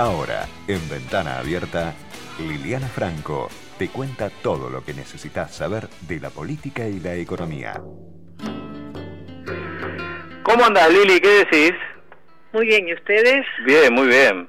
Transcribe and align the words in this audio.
Ahora, 0.00 0.46
en 0.66 0.80
Ventana 0.88 1.40
Abierta, 1.40 1.92
Liliana 2.38 2.88
Franco 2.88 3.50
te 3.78 3.88
cuenta 3.88 4.30
todo 4.30 4.70
lo 4.70 4.82
que 4.82 4.94
necesitas 4.94 5.54
saber 5.54 5.88
de 6.08 6.18
la 6.18 6.30
política 6.30 6.88
y 6.88 7.00
la 7.00 7.16
economía. 7.16 7.74
¿Cómo 10.42 10.64
andas, 10.64 10.90
Lili? 10.90 11.20
¿Qué 11.20 11.44
decís? 11.44 11.74
Muy 12.54 12.68
bien, 12.68 12.88
¿y 12.88 12.94
ustedes? 12.94 13.44
Bien, 13.66 13.92
muy 13.92 14.08
bien. 14.08 14.48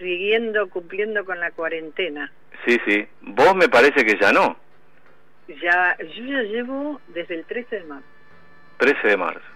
Siguiendo, 0.00 0.68
cumpliendo 0.68 1.24
con 1.24 1.38
la 1.38 1.52
cuarentena. 1.52 2.32
Sí, 2.66 2.76
sí. 2.84 3.06
Vos 3.20 3.54
me 3.54 3.68
parece 3.68 4.04
que 4.04 4.18
ya 4.20 4.32
no. 4.32 4.56
Ya, 5.62 5.96
yo 5.98 6.24
ya 6.24 6.42
llevo 6.42 7.00
desde 7.14 7.36
el 7.36 7.44
13 7.44 7.76
de 7.76 7.84
marzo. 7.84 8.08
13 8.78 9.06
de 9.06 9.16
marzo. 9.16 9.53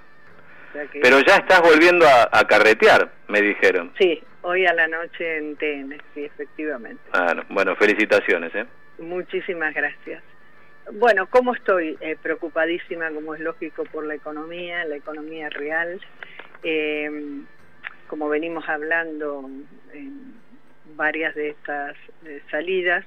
Pero 0.72 1.20
ya 1.20 1.36
estás 1.36 1.60
volviendo 1.62 2.06
a, 2.06 2.28
a, 2.30 2.46
carretear, 2.46 3.10
me 3.28 3.40
dijeron. 3.40 3.92
Sí, 3.98 4.22
hoy 4.42 4.66
a 4.66 4.74
la 4.74 4.86
noche 4.88 5.38
en 5.38 5.56
TN, 5.56 6.00
sí, 6.14 6.24
efectivamente. 6.24 7.02
Bueno, 7.12 7.45
bueno 7.48 7.76
felicitaciones, 7.76 8.54
¿eh? 8.54 8.66
Muchísimas 8.98 9.74
gracias. 9.74 10.23
Bueno, 10.92 11.26
¿cómo 11.28 11.54
estoy? 11.54 11.98
Eh, 12.00 12.16
preocupadísima, 12.20 13.10
como 13.10 13.34
es 13.34 13.40
lógico, 13.40 13.84
por 13.84 14.06
la 14.06 14.14
economía, 14.14 14.84
la 14.84 14.96
economía 14.96 15.50
real. 15.50 16.00
Eh, 16.62 17.42
como 18.09 18.28
venimos 18.28 18.66
hablando 18.68 19.48
en 19.92 20.34
varias 20.96 21.34
de 21.34 21.50
estas 21.50 21.95
eh, 22.24 22.40
salidas, 22.50 23.04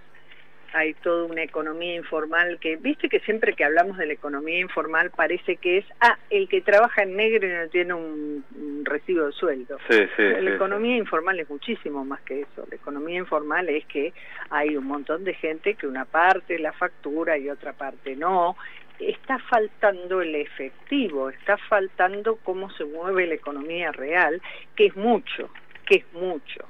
hay 0.74 0.94
toda 0.96 1.26
una 1.26 1.44
economía 1.44 1.96
informal 1.96 2.60
que, 2.60 2.78
viste 2.78 3.10
que 3.10 3.20
siempre 3.22 3.54
que 3.54 3.64
hablamos 3.64 3.98
de 3.98 4.06
la 4.06 4.14
economía 4.14 4.60
informal 4.60 5.12
parece 5.12 5.58
que 5.58 5.80
es, 5.80 5.86
ah, 6.00 6.18
el 6.30 6.48
que 6.48 6.62
trabaja 6.62 7.04
en 7.04 7.16
negro 7.16 7.48
y 7.48 7.52
no 7.52 7.68
tiene 7.70 7.94
un, 7.94 8.46
recibo 8.84 9.26
de 9.26 9.32
sueldo. 9.34 9.78
Sí, 9.90 10.00
sí, 10.16 10.24
la 10.24 10.56
economía 10.56 10.98
informal 10.98 11.40
es 11.40 11.50
muchísimo 11.50 12.04
más 12.04 12.22
que 12.22 12.42
eso. 12.42 12.66
La 12.70 12.76
economía 12.76 13.20
informal 13.20 13.70
es 13.70 13.86
que 13.86 14.14
hay 14.50 14.76
un 14.76 14.86
montón 14.86 15.24
de 15.24 15.34
gente 15.34 15.76
que 15.76 15.88
una 15.88 16.06
parte 16.06 16.58
la 16.60 16.74
factura 16.74 17.38
y 17.38 17.50
otra 17.50 17.74
parte 17.74 18.16
no. 18.16 18.56
Está 19.00 19.40
faltando 19.40 20.22
el 20.22 20.36
efectivo, 20.36 21.30
está 21.30 21.58
faltando 21.58 22.38
cómo 22.44 22.70
se 22.72 22.86
mueve 22.86 23.28
la 23.28 23.34
economía 23.34 23.92
real, 23.92 24.42
que 24.76 24.88
es 24.88 24.96
mucho, 24.96 25.50
que 25.86 25.96
es 25.98 26.14
mucho. 26.14 26.68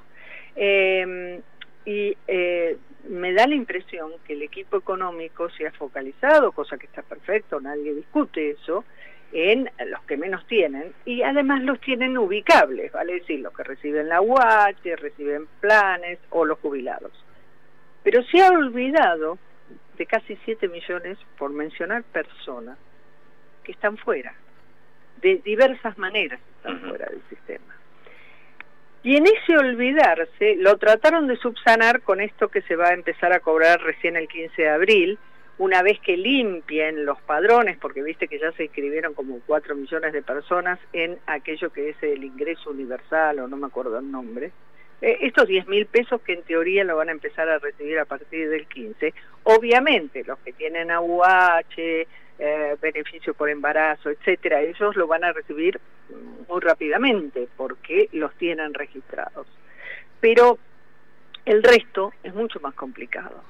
Eh, 0.55 1.41
y 1.85 2.16
eh, 2.27 2.77
me 3.07 3.33
da 3.33 3.47
la 3.47 3.55
impresión 3.55 4.11
que 4.25 4.33
el 4.33 4.41
equipo 4.41 4.77
económico 4.77 5.49
se 5.49 5.67
ha 5.67 5.71
focalizado, 5.71 6.52
cosa 6.52 6.77
que 6.77 6.85
está 6.85 7.02
perfecto, 7.02 7.59
nadie 7.59 7.94
discute 7.94 8.52
eso, 8.52 8.83
en 9.33 9.69
los 9.88 10.02
que 10.03 10.17
menos 10.17 10.45
tienen 10.47 10.94
y 11.05 11.22
además 11.23 11.63
los 11.63 11.79
tienen 11.79 12.17
ubicables, 12.17 12.91
vale 12.91 13.13
decir, 13.13 13.39
los 13.39 13.53
que 13.53 13.63
reciben 13.63 14.09
la 14.09 14.22
UH, 14.22 14.95
reciben 14.97 15.47
planes 15.59 16.19
o 16.29 16.45
los 16.45 16.59
jubilados. 16.59 17.11
Pero 18.03 18.23
se 18.23 18.41
ha 18.41 18.49
olvidado 18.49 19.38
de 19.97 20.05
casi 20.05 20.38
7 20.45 20.67
millones, 20.67 21.17
por 21.38 21.52
mencionar 21.52 22.03
personas, 22.03 22.77
que 23.63 23.72
están 23.72 23.97
fuera, 23.97 24.33
de 25.22 25.35
diversas 25.38 25.97
maneras 25.97 26.39
están 26.57 26.81
fuera 26.81 27.05
del 27.05 27.22
sistema. 27.29 27.75
Y 29.03 29.16
en 29.16 29.25
ese 29.25 29.57
olvidarse 29.57 30.55
lo 30.57 30.77
trataron 30.77 31.27
de 31.27 31.35
subsanar 31.38 32.02
con 32.02 32.21
esto 32.21 32.49
que 32.49 32.61
se 32.61 32.75
va 32.75 32.89
a 32.89 32.94
empezar 32.94 33.33
a 33.33 33.39
cobrar 33.39 33.81
recién 33.81 34.16
el 34.16 34.27
15 34.27 34.61
de 34.61 34.69
abril, 34.69 35.19
una 35.57 35.81
vez 35.81 35.99
que 35.99 36.17
limpien 36.17 37.05
los 37.05 37.19
padrones, 37.22 37.77
porque 37.79 38.03
viste 38.03 38.27
que 38.27 38.39
ya 38.39 38.52
se 38.53 38.66
inscribieron 38.66 39.13
como 39.13 39.39
4 39.45 39.75
millones 39.75 40.13
de 40.13 40.22
personas 40.22 40.79
en 40.94 41.17
aquello 41.25 41.72
que 41.72 41.89
es 41.89 42.03
el 42.03 42.23
ingreso 42.23 42.69
universal, 42.69 43.39
o 43.39 43.47
no 43.47 43.57
me 43.57 43.67
acuerdo 43.67 43.97
el 43.97 44.11
nombre, 44.11 44.52
eh, 45.02 45.17
estos 45.22 45.47
10 45.47 45.67
mil 45.67 45.88
pesos 45.88 46.22
que 46.22 46.33
en 46.33 46.44
teoría 46.44 46.83
lo 46.83 46.95
van 46.95 47.09
a 47.09 47.13
empezar 47.13 47.49
a 47.49 47.57
recibir 47.57 47.97
a 47.97 48.05
partir 48.05 48.49
del 48.49 48.67
15, 48.67 49.13
obviamente 49.44 50.23
los 50.23 50.38
que 50.39 50.53
tienen 50.53 50.91
AUH, 50.91 52.06
eh, 52.39 52.75
beneficio 52.81 53.33
por 53.33 53.50
embarazo, 53.50 54.09
etcétera, 54.09 54.62
ellos 54.62 54.95
lo 54.95 55.07
van 55.07 55.23
a 55.23 55.31
recibir 55.31 55.79
muy 56.51 56.62
rápidamente 56.62 57.47
porque 57.56 58.09
los 58.12 58.34
tienen 58.35 58.73
registrados. 58.73 59.47
Pero 60.19 60.59
el 61.45 61.63
resto 61.63 62.13
es 62.23 62.34
mucho 62.34 62.59
más 62.59 62.75
complicado. 62.75 63.44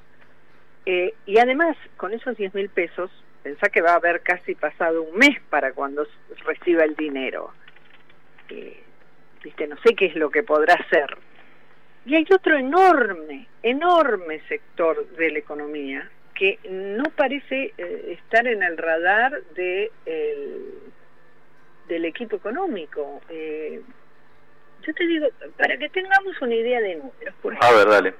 Eh, 0.86 1.14
y 1.26 1.40
además, 1.40 1.76
con 1.98 2.14
esos 2.14 2.38
10 2.38 2.54
mil 2.54 2.70
pesos, 2.70 3.12
pensá 3.44 3.70
que 3.70 3.82
va 3.82 3.92
a 3.94 3.96
haber 3.96 4.22
casi 4.22 4.56
pasado 4.56 5.04
un 5.04 5.18
mes 5.18 5.38
para 5.50 5.74
cuando 5.74 6.08
reciba 6.46 6.84
el 6.84 6.96
dinero. 6.96 7.52
Eh, 8.50 8.82
Viste, 9.44 9.68
no 9.68 9.76
sé 9.78 9.96
qué 9.96 10.06
es 10.06 10.16
lo 10.16 10.30
que 10.30 10.44
podrá 10.44 10.76
hacer. 10.76 11.18
Y 12.06 12.16
hay 12.16 12.26
otro 12.34 12.58
enorme, 12.58 13.48
enorme 13.64 14.42
sector 14.48 15.08
de 15.16 15.32
la 15.32 15.40
economía 15.40 16.10
que 16.36 16.60
no 16.70 17.06
parece 17.16 17.74
eh, 17.78 18.18
estar 18.20 18.48
en 18.48 18.64
el 18.64 18.78
radar 18.78 19.42
de 19.56 19.92
del 21.94 22.06
equipo 22.06 22.36
económico. 22.38 23.22
Eh, 23.30 23.82
yo 24.86 24.94
te 24.94 25.06
digo, 25.06 25.28
para 25.58 25.78
que 25.78 25.90
tengamos 25.90 26.42
una 26.42 26.56
idea 26.56 26.82
de 26.82 26.96
números, 26.96 27.36
por 27.42 27.54
ejemplo, 27.54 27.70
A 27.70 27.78
ver, 27.78 27.88
dale. 27.88 28.14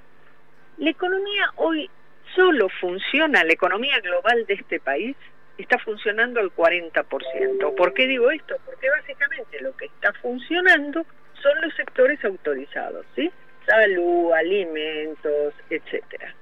La 0.78 0.90
economía 0.90 1.52
hoy 1.58 1.90
solo 2.36 2.70
funciona, 2.80 3.44
la 3.44 3.54
economía 3.54 4.00
global 4.00 4.46
de 4.46 4.54
este 4.54 4.80
país 4.80 5.16
está 5.58 5.78
funcionando 5.80 6.40
al 6.40 6.52
40%. 6.52 7.76
¿Por 7.76 7.94
qué 7.94 8.08
digo 8.08 8.32
esto? 8.32 8.56
Porque 8.66 8.90
básicamente 8.90 9.62
lo 9.62 9.76
que 9.76 9.86
está 9.86 10.14
funcionando 10.14 11.06
son 11.42 11.62
los 11.62 11.74
sectores 11.76 12.24
autorizados, 12.24 13.06
¿sí? 13.16 13.32
Salud, 13.66 14.32
alimentos, 14.34 15.54
etcétera 15.70 16.36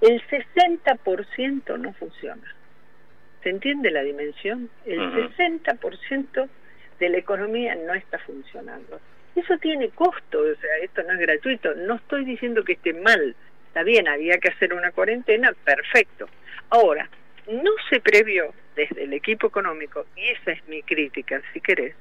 el 0.00 0.22
60% 0.28 1.78
no 1.78 1.92
funciona. 1.94 2.54
¿Se 3.42 3.50
entiende 3.50 3.90
la 3.90 4.02
dimensión? 4.02 4.68
El 4.84 5.00
60% 5.00 6.48
de 6.98 7.08
la 7.08 7.18
economía 7.18 7.74
no 7.74 7.94
está 7.94 8.18
funcionando. 8.18 9.00
Eso 9.34 9.56
tiene 9.58 9.88
costo, 9.90 10.40
o 10.40 10.54
sea, 10.60 10.76
esto 10.82 11.02
no 11.02 11.12
es 11.12 11.18
gratuito. 11.20 11.74
No 11.74 11.94
estoy 11.94 12.24
diciendo 12.24 12.64
que 12.64 12.72
esté 12.72 12.92
mal. 12.92 13.34
Está 13.68 13.82
bien, 13.82 14.08
había 14.08 14.38
que 14.38 14.48
hacer 14.48 14.74
una 14.74 14.90
cuarentena, 14.90 15.52
perfecto. 15.64 16.28
Ahora, 16.68 17.08
no 17.48 17.70
se 17.88 18.00
previó 18.00 18.52
desde 18.76 19.04
el 19.04 19.12
equipo 19.12 19.46
económico, 19.46 20.06
y 20.16 20.28
esa 20.28 20.52
es 20.52 20.68
mi 20.68 20.82
crítica, 20.82 21.40
si 21.52 21.60
querés, 21.60 21.94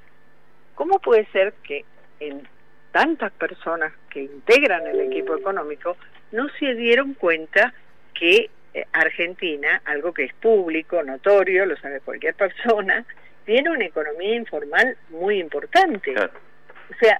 ¿cómo 0.75 1.00
puede 1.00 1.25
ser 1.27 1.53
que 1.63 1.85
en 2.19 2.47
tantas 2.91 3.31
personas 3.33 3.94
que 4.09 4.21
integran 4.21 4.88
el 4.88 5.00
equipo 5.01 5.35
económico 5.35 5.97
no 6.31 6.50
se 6.59 6.75
dieron 6.75 7.13
cuenta 7.13 7.73
que 8.13 8.50
eh, 8.74 8.85
Argentina, 8.91 9.81
algo 9.85 10.13
que 10.13 10.25
es 10.25 10.34
público, 10.34 11.02
notorio, 11.03 11.66
lo 11.66 11.78
sabe 11.78 12.02
cualquier 12.02 12.35
persona, 12.35 13.06
tiene 13.46 13.69
una 13.69 13.85
economía 13.85 14.35
informal 14.35 14.97
muy 15.09 15.40
importante. 15.40 16.13
O 16.19 16.96
sea, 17.00 17.19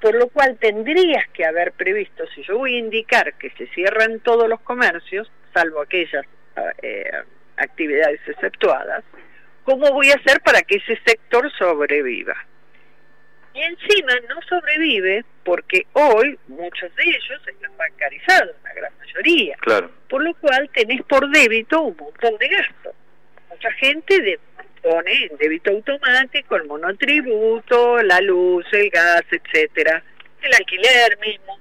por 0.00 0.14
lo 0.14 0.28
cual 0.28 0.56
tendrías 0.58 1.26
que 1.30 1.44
haber 1.44 1.72
previsto, 1.72 2.24
si 2.34 2.42
yo 2.42 2.58
voy 2.58 2.76
a 2.76 2.78
indicar 2.78 3.34
que 3.34 3.50
se 3.50 3.66
cierran 3.68 4.20
todos 4.20 4.48
los 4.48 4.60
comercios, 4.60 5.30
salvo 5.52 5.80
aquellas 5.80 6.24
eh, 6.82 7.10
actividades 7.56 8.20
exceptuadas, 8.26 9.04
¿cómo 9.64 9.90
voy 9.92 10.10
a 10.10 10.14
hacer 10.14 10.40
para 10.42 10.62
que 10.62 10.76
ese 10.76 10.96
sector 11.04 11.50
sobreviva? 11.58 12.36
Y 13.56 13.62
encima 13.62 14.12
no 14.28 14.38
sobrevive 14.46 15.24
porque 15.42 15.86
hoy 15.94 16.38
muchos 16.46 16.94
de 16.94 17.04
ellos 17.04 17.40
están 17.46 17.74
bancarizados, 17.78 18.54
la 18.62 18.74
gran 18.74 18.92
mayoría. 18.98 19.56
Claro. 19.62 19.90
Por 20.10 20.22
lo 20.22 20.34
cual 20.34 20.68
tenés 20.74 21.00
por 21.04 21.26
débito 21.30 21.80
un 21.80 21.96
montón 21.96 22.36
de 22.36 22.48
gastos. 22.48 22.94
Mucha 23.48 23.72
gente 23.72 24.20
de, 24.20 24.38
pone 24.82 25.24
en 25.24 25.38
débito 25.38 25.70
automático 25.70 26.56
el 26.56 26.66
monotributo, 26.66 28.02
la 28.02 28.20
luz, 28.20 28.66
el 28.72 28.90
gas, 28.90 29.24
etcétera, 29.30 30.02
el 30.42 30.54
alquiler 30.54 31.18
mismo. 31.20 31.58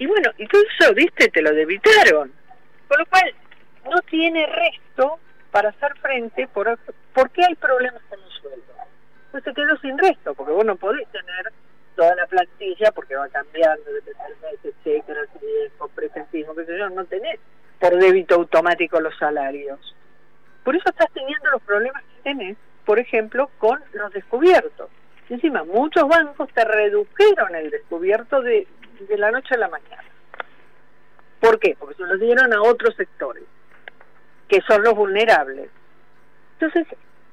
Y 0.00 0.06
bueno, 0.06 0.32
y 0.36 0.48
todo 0.48 0.62
eso, 0.80 0.92
viste, 0.94 1.28
te 1.28 1.42
lo 1.42 1.52
debitaron. 1.52 2.32
Por 2.88 2.98
lo 2.98 3.06
cual 3.06 3.32
no 3.84 4.00
tiene 4.10 4.46
resto 4.46 5.20
para 5.52 5.68
hacer 5.68 5.96
frente 6.02 6.48
por, 6.48 6.76
porque 7.14 7.44
hay 7.44 7.54
problemas 7.54 8.02
con 8.08 8.18
un 8.18 8.30
sueldo 8.30 8.79
pues 9.30 9.44
se 9.44 9.54
quedó 9.54 9.76
sin 9.78 9.96
resto, 9.98 10.34
porque 10.34 10.52
vos 10.52 10.64
no 10.64 10.76
podés 10.76 11.06
tener 11.08 11.52
toda 11.96 12.14
la 12.14 12.26
plantilla 12.26 12.92
porque 12.92 13.16
va 13.16 13.28
cambiando 13.28 13.84
etcétera, 14.62 15.20
con 15.78 15.90
presentismo, 15.90 16.54
qué 16.54 16.64
sé 16.64 16.78
yo, 16.78 16.88
no 16.90 17.04
tenés 17.04 17.38
por 17.78 17.96
débito 17.98 18.34
automático 18.36 19.00
los 19.00 19.16
salarios. 19.18 19.78
Por 20.64 20.76
eso 20.76 20.88
estás 20.88 21.10
teniendo 21.12 21.50
los 21.50 21.62
problemas 21.62 22.02
que 22.02 22.22
tenés, 22.22 22.56
por 22.84 22.98
ejemplo, 22.98 23.50
con 23.58 23.82
los 23.92 24.12
descubiertos. 24.12 24.90
Encima, 25.28 25.64
muchos 25.64 26.06
bancos 26.08 26.48
te 26.52 26.64
redujeron 26.64 27.54
el 27.54 27.70
descubierto 27.70 28.42
de, 28.42 28.66
de 29.08 29.18
la 29.18 29.30
noche 29.30 29.54
a 29.54 29.58
la 29.58 29.68
mañana. 29.68 30.04
¿Por 31.40 31.58
qué? 31.58 31.76
Porque 31.78 31.94
se 31.94 32.02
lo 32.02 32.18
dieron 32.18 32.52
a 32.52 32.62
otros 32.62 32.94
sectores, 32.96 33.44
que 34.48 34.60
son 34.62 34.82
los 34.82 34.94
vulnerables. 34.94 35.70
Entonces, 36.58 36.86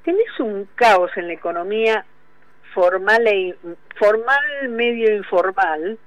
tenés 0.08 0.40
un 0.40 0.70
caos 0.76 1.12
en 1.18 1.28
la 1.28 1.34
economía 1.34 2.06
formal 2.74 3.28
e 3.28 3.54
formal 4.00 4.70
medio 4.70 5.14
informal 5.14 5.98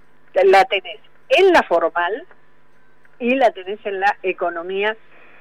la 0.44 0.64
tenés 0.64 1.00
en 1.29 1.52
la 1.52 1.62
formal 1.64 2.26
y 3.19 3.35
la 3.35 3.50
tenés 3.50 3.85
en 3.85 4.00
la 4.00 4.17
economía 4.23 4.97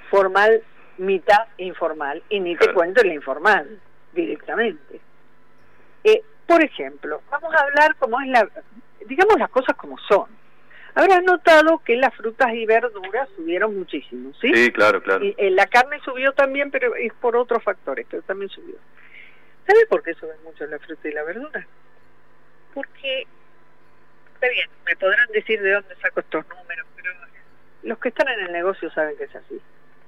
formal, 0.10 0.62
mitad 0.98 1.48
informal, 1.58 2.22
y 2.28 2.42
ni 2.42 2.58
te 2.58 2.74
cuento 2.74 3.02
en 3.02 3.08
la 3.08 3.14
informal, 3.14 3.80
directamente. 4.12 5.00
Eh, 6.04 6.22
por 6.46 6.62
ejemplo, 6.62 7.22
vamos 7.32 7.56
a 7.56 7.62
hablar 7.62 7.96
como 7.96 8.20
es 8.20 8.28
la, 8.28 8.46
digamos 9.06 9.40
las 9.40 9.50
cosas 9.52 9.78
como 9.78 9.98
son. 10.00 10.28
Habrás 10.96 11.24
notado 11.24 11.80
que 11.80 11.96
las 11.96 12.14
frutas 12.16 12.54
y 12.54 12.66
verduras 12.66 13.30
subieron 13.36 13.78
muchísimo, 13.78 14.34
¿sí? 14.42 14.52
Sí, 14.54 14.72
claro, 14.72 15.02
claro. 15.02 15.24
Y, 15.24 15.36
eh, 15.38 15.52
la 15.52 15.68
carne 15.68 16.00
subió 16.04 16.34
también, 16.34 16.72
pero 16.72 16.96
es 16.96 17.14
por 17.14 17.36
otros 17.36 17.64
factores, 17.64 18.06
pero 18.10 18.24
también 18.24 18.50
subió. 18.50 18.76
¿Sabe 19.68 19.86
por 19.88 20.02
qué 20.04 20.14
sube 20.16 20.36
mucho 20.44 20.66
la 20.66 20.80
fruta 20.80 21.08
y 21.08 21.12
la 21.12 21.24
verdura? 21.24 21.66
Porque, 22.74 23.28
está 24.34 24.50
bien, 24.50 24.70
me 24.86 24.96
podrán 24.96 25.28
decir 25.32 25.62
de 25.62 25.74
dónde 25.74 25.96
saco 26.02 26.22
estos 26.22 26.48
números, 26.48 26.88
pero 26.96 27.12
los 27.84 28.00
que 28.00 28.10
están 28.10 28.28
en 28.30 28.40
el 28.48 28.52
negocio 28.52 28.90
saben 28.92 29.16
que 29.18 29.26
es 29.26 29.36
así. 29.36 29.62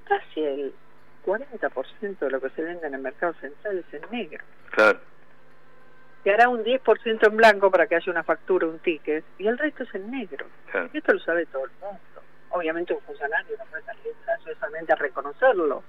Casi 0.06 0.44
el 0.44 0.74
40% 1.26 2.20
de 2.20 2.32
lo 2.32 2.42
que 2.42 2.50
se 2.50 2.64
vende 2.64 2.88
en 2.88 2.96
el 2.96 3.02
mercado 3.02 3.34
central 3.40 3.78
es 3.88 3.94
en 3.94 4.10
negro. 4.12 4.44
Claro. 4.72 5.00
Y 6.24 6.30
hará 6.30 6.50
un 6.50 6.64
10% 6.64 7.28
en 7.28 7.38
blanco 7.38 7.72
para 7.72 7.88
que 7.88 7.96
haya 7.96 8.12
una 8.12 8.24
factura, 8.24 8.68
un 8.68 8.80
ticket, 8.80 9.24
y 9.40 9.48
el 9.48 9.58
resto 9.58 9.84
es 9.84 9.96
en 9.96 10.12
negro. 10.12 10.46
Y 10.94 10.98
esto 10.98 11.14
lo 11.14 11.20
sabe 11.20 11.46
todo 11.48 11.66
el 11.66 11.72
mundo. 11.82 12.00
Obviamente 12.52 12.94
un 12.94 13.02
funcionario 13.02 13.56
no 13.58 13.66
puede 13.66 13.84
salir 13.84 14.14
graciosamente 14.26 14.94
a 14.94 14.96
reconocerlo 14.98 15.84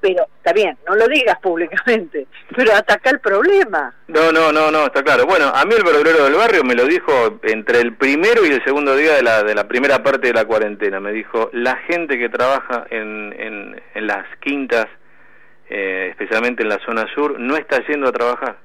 pero 0.00 0.26
está 0.38 0.52
bien, 0.52 0.76
no 0.88 0.96
lo 0.96 1.06
digas 1.06 1.38
públicamente, 1.42 2.26
pero 2.56 2.74
ataca 2.74 3.10
el 3.10 3.20
problema. 3.20 3.94
No, 4.08 4.32
no, 4.32 4.52
no, 4.52 4.70
no, 4.70 4.86
está 4.86 5.02
claro. 5.02 5.26
Bueno, 5.26 5.52
a 5.54 5.64
mí 5.64 5.74
el 5.74 5.84
verdulero 5.84 6.24
del 6.24 6.34
barrio 6.34 6.64
me 6.64 6.74
lo 6.74 6.84
dijo 6.84 7.40
entre 7.42 7.80
el 7.80 7.94
primero 7.94 8.44
y 8.44 8.50
el 8.50 8.64
segundo 8.64 8.96
día 8.96 9.14
de 9.14 9.22
la, 9.22 9.42
de 9.42 9.54
la 9.54 9.68
primera 9.68 10.02
parte 10.02 10.28
de 10.28 10.34
la 10.34 10.44
cuarentena. 10.44 11.00
Me 11.00 11.12
dijo, 11.12 11.50
la 11.52 11.76
gente 11.76 12.18
que 12.18 12.28
trabaja 12.28 12.86
en, 12.90 13.34
en, 13.38 13.82
en 13.94 14.06
las 14.06 14.24
quintas, 14.40 14.86
eh, 15.68 16.08
especialmente 16.10 16.62
en 16.62 16.70
la 16.70 16.78
zona 16.84 17.06
sur, 17.14 17.38
no 17.38 17.56
está 17.56 17.84
yendo 17.86 18.08
a 18.08 18.12
trabajar. 18.12 18.58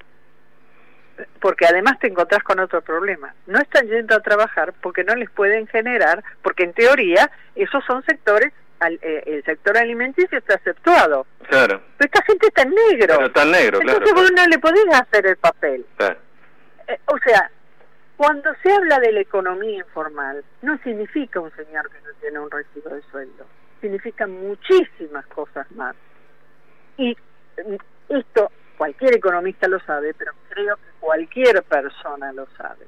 Porque 1.40 1.66
además 1.66 1.98
te 2.00 2.08
encontrás 2.08 2.44
con 2.44 2.60
otro 2.60 2.82
problema. 2.82 3.34
No 3.48 3.60
están 3.60 3.88
yendo 3.88 4.16
a 4.16 4.22
trabajar 4.22 4.74
porque 4.82 5.04
no 5.04 5.16
les 5.16 5.30
pueden 5.30 5.68
generar, 5.68 6.24
porque 6.42 6.64
en 6.64 6.74
teoría 6.74 7.32
esos 7.56 7.84
son 7.86 8.04
sectores 8.04 8.52
eh, 8.82 9.24
el 9.26 9.44
sector 9.44 9.78
alimenticio 9.78 10.38
está 10.38 10.56
aceptado. 10.56 11.26
Claro. 11.48 11.82
Pero 11.98 12.12
esta 12.12 12.22
gente 12.24 12.48
está 12.48 12.64
en 12.64 12.76
negro. 12.76 13.26
está 13.26 13.44
en 13.44 13.52
negro, 13.52 13.80
Entonces 13.82 14.14
vos 14.14 14.32
no 14.32 14.46
le 14.48 14.60
podés 14.60 14.86
hacer 14.94 15.26
el 15.28 15.38
papel. 15.38 15.86
Eh, 16.88 17.00
o 17.06 17.18
sea, 17.20 17.50
cuando 18.18 18.52
se 18.62 18.72
habla 18.72 19.00
de 19.00 19.12
la 19.12 19.22
economía 19.22 19.80
informal, 19.80 20.44
no 20.62 20.78
significa 20.80 21.40
un 21.40 21.52
señor 21.56 21.90
que 21.90 22.00
no 22.02 22.14
tiene 22.20 22.40
un 22.40 22.52
recibo 22.52 22.90
de 22.90 23.02
sueldo. 23.12 23.46
Significa 23.82 24.28
muchísimas 24.28 25.26
cosas 25.28 25.70
más. 25.72 25.96
Y 26.98 27.16
mm, 27.66 27.76
esto 28.10 28.52
cualquier 28.75 29.16
economista 29.16 29.68
lo 29.68 29.80
sabe, 29.81 30.13
pero 30.13 30.33
creo 30.50 30.75
que 30.77 30.92
cualquier 31.00 31.63
persona 31.63 32.31
lo 32.33 32.48
sabe. 32.57 32.86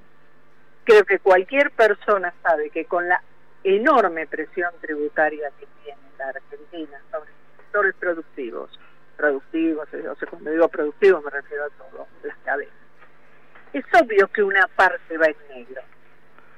Creo 0.83 1.03
que 1.03 1.19
cualquier 1.19 1.71
persona 1.71 2.33
sabe 2.41 2.69
que 2.69 2.85
con 2.85 3.07
la 3.07 3.21
enorme 3.63 4.27
presión 4.27 4.71
tributaria 4.79 5.51
que 5.59 5.67
tiene 5.83 5.99
la 6.17 6.29
Argentina 6.29 7.01
sobre 7.11 7.31
sectores 7.57 7.95
productivos, 7.95 8.79
productivos, 9.17 9.87
o 9.93 10.15
sea, 10.15 10.29
cuando 10.29 10.51
digo 10.51 10.67
productivos 10.69 11.23
me 11.23 11.31
refiero 11.31 11.65
a 11.65 11.69
todo, 11.69 12.07
las 12.23 12.37
cadenas. 12.45 12.73
Es 13.73 13.83
obvio 14.01 14.27
que 14.29 14.43
una 14.43 14.67
parte 14.67 15.17
va 15.17 15.25
en 15.27 15.35
negro, 15.49 15.81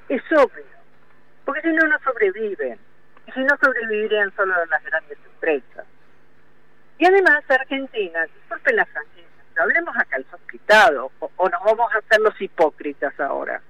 es 0.08 0.22
obvio, 0.32 0.64
porque 1.44 1.62
si 1.62 1.72
no, 1.72 1.88
no 1.88 1.98
sobreviven, 2.04 2.78
y 3.26 3.32
si 3.32 3.40
no 3.40 3.56
sobrevivirían 3.62 4.32
solo 4.36 4.54
las 4.66 4.84
grandes 4.84 5.18
empresas. 5.24 5.86
Y 7.00 7.06
además 7.06 7.42
Argentina, 7.48 8.24
disculpen 8.26 8.76
la 8.76 8.86
franquicia, 8.86 9.26
pero 9.52 9.64
hablemos 9.64 9.96
acá 9.96 10.16
el 10.18 10.26
hospitado, 10.32 11.10
o, 11.18 11.30
o 11.34 11.48
nos 11.48 11.64
vamos 11.64 11.92
a 11.92 11.98
hacer 11.98 12.20
los 12.20 12.40
hipócritas 12.40 13.18
ahora 13.18 13.60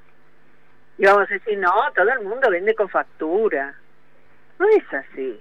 y 1.00 1.06
vamos 1.06 1.30
a 1.30 1.32
decir, 1.32 1.56
no, 1.56 1.72
todo 1.94 2.12
el 2.12 2.20
mundo 2.20 2.50
vende 2.50 2.74
con 2.74 2.86
factura. 2.90 3.74
No 4.58 4.68
es 4.68 4.84
así. 4.92 5.40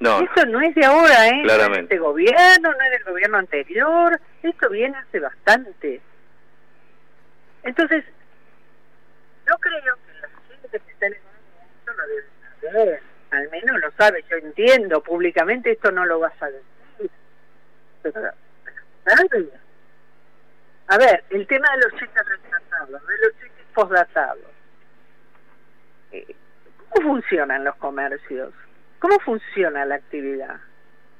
No. 0.00 0.18
Esto 0.20 0.44
no 0.46 0.60
es 0.60 0.74
de 0.74 0.84
ahora, 0.84 1.28
¿eh? 1.28 1.42
Claramente. 1.44 1.54
No 1.54 1.64
es 1.64 1.70
de 1.70 1.82
este 1.82 1.98
gobierno, 1.98 2.72
no 2.72 2.84
es 2.84 2.90
del 2.90 3.04
gobierno 3.04 3.38
anterior. 3.38 4.20
Esto 4.42 4.68
viene 4.68 4.98
hace 4.98 5.20
bastante. 5.20 6.00
Entonces, 7.62 8.04
yo 9.46 9.54
creo 9.58 9.80
que 9.80 10.20
la 10.20 10.28
gente 10.48 10.70
que 10.70 10.92
está 10.92 11.06
en 11.06 11.12
el 11.12 11.18
esto 11.18 11.92
lo 11.92 12.06
debe 12.08 12.26
saber. 12.60 13.02
Al 13.30 13.50
menos 13.50 13.80
lo 13.80 13.92
sabe. 13.92 14.24
Yo 14.28 14.38
entiendo, 14.38 15.00
públicamente 15.04 15.70
esto 15.70 15.92
no 15.92 16.04
lo 16.04 16.18
vas 16.18 16.34
a 16.42 16.46
decir. 16.46 16.75
Pero, 18.12 18.30
a 20.88 20.98
ver, 20.98 21.24
el 21.30 21.46
tema 21.46 21.68
de 21.72 21.84
los 21.84 21.92
cheques 22.00 22.28
retrasados, 22.28 23.06
de 23.06 23.18
los 23.18 23.32
cheques 23.40 23.66
postdatados 23.74 24.56
¿Cómo 26.90 27.14
funcionan 27.14 27.64
los 27.64 27.76
comercios? 27.76 28.52
¿Cómo 29.00 29.18
funciona 29.20 29.84
la 29.84 29.96
actividad? 29.96 30.56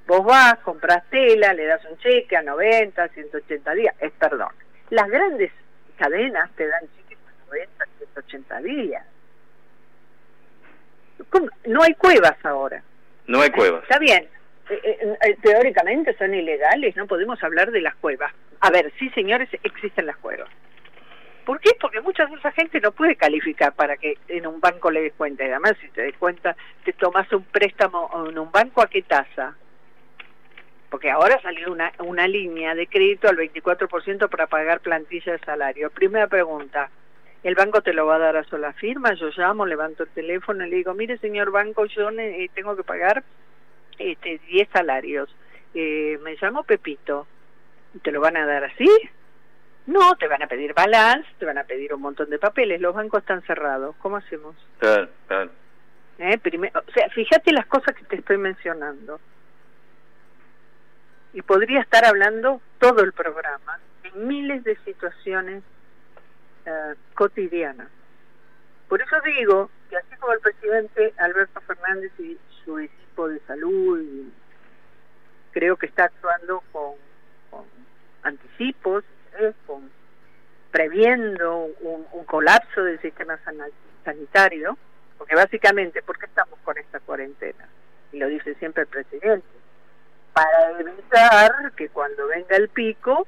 Vos 0.06 0.25
vas, 0.25 0.59
compras 0.61 1.03
tela, 1.11 1.53
le 1.53 1.67
das 1.67 1.85
un 1.85 1.99
cheque 1.99 2.37
a 2.37 2.43
90, 2.43 3.09
180 3.09 3.75
días, 3.75 3.94
es 4.00 4.12
perdón. 4.12 4.53
Las 4.91 5.09
grandes 5.09 5.53
cadenas 5.99 6.50
te 6.53 6.67
dan 6.67 6.83
cheques 6.97 7.19
a 7.19 7.47
90, 7.47 7.85
180 7.99 8.59
días. 8.61 9.05
No 11.67 11.83
hay 11.83 11.94
cuevas 11.94 12.37
ahora. 12.44 12.83
No 13.27 13.41
hay 13.41 13.50
cuevas. 13.50 13.83
Está 13.83 13.99
bien. 13.99 14.29
Eh, 14.68 14.80
eh, 14.82 15.18
eh, 15.22 15.36
teóricamente 15.42 16.16
son 16.16 16.34
ilegales, 16.34 16.96
no 16.96 17.06
podemos 17.06 17.42
hablar 17.42 17.70
de 17.70 17.80
las 17.80 17.94
cuevas. 17.96 18.32
A 18.60 18.70
ver, 18.70 18.92
sí, 18.98 19.08
señores, 19.10 19.48
existen 19.62 20.06
las 20.06 20.16
cuevas. 20.16 20.48
¿Por 21.44 21.60
qué? 21.60 21.70
Porque 21.80 22.00
mucha 22.00 22.26
de 22.26 22.34
esa 22.34 22.50
gente 22.50 22.80
no 22.80 22.90
puede 22.90 23.14
calificar 23.14 23.72
para 23.72 23.96
que 23.96 24.18
en 24.26 24.46
un 24.48 24.60
banco 24.60 24.90
le 24.90 25.02
des 25.02 25.12
cuenta. 25.12 25.44
Y 25.44 25.50
además, 25.50 25.76
si 25.80 25.88
te 25.90 26.02
des 26.02 26.16
cuenta, 26.16 26.56
te 26.84 26.92
tomas 26.92 27.30
un 27.32 27.44
préstamo 27.44 28.10
en 28.28 28.36
un 28.36 28.50
banco, 28.50 28.82
¿a 28.82 28.88
qué 28.88 29.02
tasa? 29.02 29.54
Porque 30.90 31.10
ahora 31.10 31.40
salió 31.40 31.70
una, 31.70 31.92
una 32.00 32.26
línea 32.26 32.74
de 32.74 32.88
crédito 32.88 33.28
al 33.28 33.36
24% 33.36 34.28
para 34.28 34.48
pagar 34.48 34.80
plantilla 34.80 35.32
de 35.32 35.38
salario. 35.38 35.90
Primera 35.90 36.26
pregunta, 36.26 36.90
¿el 37.44 37.54
banco 37.54 37.80
te 37.82 37.92
lo 37.92 38.06
va 38.06 38.16
a 38.16 38.20
dar 38.20 38.36
a 38.36 38.44
sola 38.44 38.72
firma? 38.72 39.14
Yo 39.14 39.30
llamo, 39.36 39.66
levanto 39.66 40.02
el 40.02 40.08
teléfono 40.08 40.66
y 40.66 40.70
le 40.70 40.76
digo, 40.76 40.94
mire 40.94 41.18
señor 41.18 41.52
banco, 41.52 41.87
yo 41.87 42.08
tengo 42.54 42.75
que 42.75 42.82
pagar 42.82 43.23
este 43.99 44.38
10 44.47 44.69
salarios. 44.73 45.35
Eh, 45.75 46.19
me 46.23 46.37
llamo 46.41 46.65
Pepito. 46.65 47.26
¿Te 48.03 48.11
lo 48.11 48.21
van 48.21 48.37
a 48.37 48.47
dar 48.47 48.65
así? 48.65 48.88
No, 49.87 50.17
te 50.17 50.26
van 50.26 50.43
a 50.43 50.49
pedir 50.49 50.75
balance, 50.75 51.29
te 51.38 51.47
van 51.47 51.59
a 51.59 51.65
pedir 51.65 51.95
un 51.95 52.00
montón 52.00 52.29
de 52.31 52.38
papeles. 52.38 52.81
Los 52.81 52.95
bancos 52.95 53.21
están 53.21 53.43
cerrados. 53.43 53.95
¿Cómo 54.00 54.17
hacemos? 54.17 54.57
Claro, 54.79 55.09
claro. 55.29 55.50
¿Eh? 56.19 56.41
o 56.75 56.93
sea, 56.93 57.09
fíjate 57.11 57.53
las 57.53 57.67
cosas 57.67 57.95
que 57.95 58.05
te 58.05 58.17
estoy 58.17 58.38
mencionando. 58.38 59.21
Y 61.33 61.43
podría 61.43 61.81
estar 61.81 62.05
hablando 62.05 62.61
todo 62.79 63.03
el 63.03 63.12
programa 63.12 63.79
de 64.03 64.11
miles 64.12 64.65
de 64.65 64.76
situaciones 64.85 65.62
eh, 66.65 66.95
cotidianas. 67.15 67.88
Por 68.88 69.03
eso 69.03 69.17
digo 69.25 69.71
que 69.91 69.97
así 69.97 70.17
como 70.19 70.33
el 70.33 70.41
presidente 70.41 71.12
Alberto 71.19 71.61
Fernández 71.61 72.12
y 72.19 72.38
su 72.65 72.79
equipo 73.16 73.28
de 73.28 73.40
salud 73.46 74.04
creo 75.52 75.76
que 75.76 75.87
está 75.87 76.04
actuando 76.04 76.62
con, 76.70 76.94
con 77.50 77.64
anticipos 78.23 79.04
con, 79.66 79.90
previendo 80.70 81.68
un, 81.80 82.25
colapso 82.25 82.82
del 82.82 83.00
sistema 83.00 83.38
sanitario, 84.04 84.76
porque 85.16 85.35
básicamente, 85.35 86.02
¿por 86.02 86.18
qué 86.18 86.26
estamos 86.26 86.58
con 86.64 86.76
esta 86.76 87.00
cuarentena? 87.00 87.68
Y 88.12 88.18
lo 88.18 88.28
dice 88.28 88.54
siempre 88.56 88.82
el 88.82 88.88
presidente, 88.88 89.46
para 90.32 90.80
evitar 90.80 91.73
que 91.73 91.88
cuando 91.90 92.26
venga 92.26 92.56
el 92.56 92.68
pico 92.68 93.26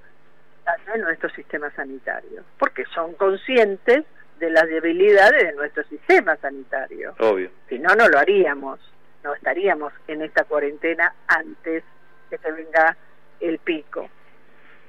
en 0.95 1.00
nuestro 1.02 1.30
sistema 1.30 1.71
sanitario, 1.71 2.45
porque 2.59 2.85
son 2.95 3.14
conscientes 3.14 4.04
de 4.38 4.50
las 4.50 4.66
debilidades 4.66 5.45
de 5.45 5.52
nuestro 5.52 5.85
sistema 5.85 6.37
sanitario. 6.37 7.14
Obvio. 7.21 7.50
Si 7.68 7.78
no, 7.78 7.95
no 7.95 8.09
lo 8.09 8.18
haríamos, 8.18 8.80
no 9.28 9.35
estaríamos 9.35 9.92
en 10.06 10.23
esta 10.23 10.44
cuarentena 10.44 11.12
antes 11.26 11.85
de 12.30 12.38
que 12.38 12.50
venga 12.50 12.97
el 13.40 13.58
pico 13.58 14.08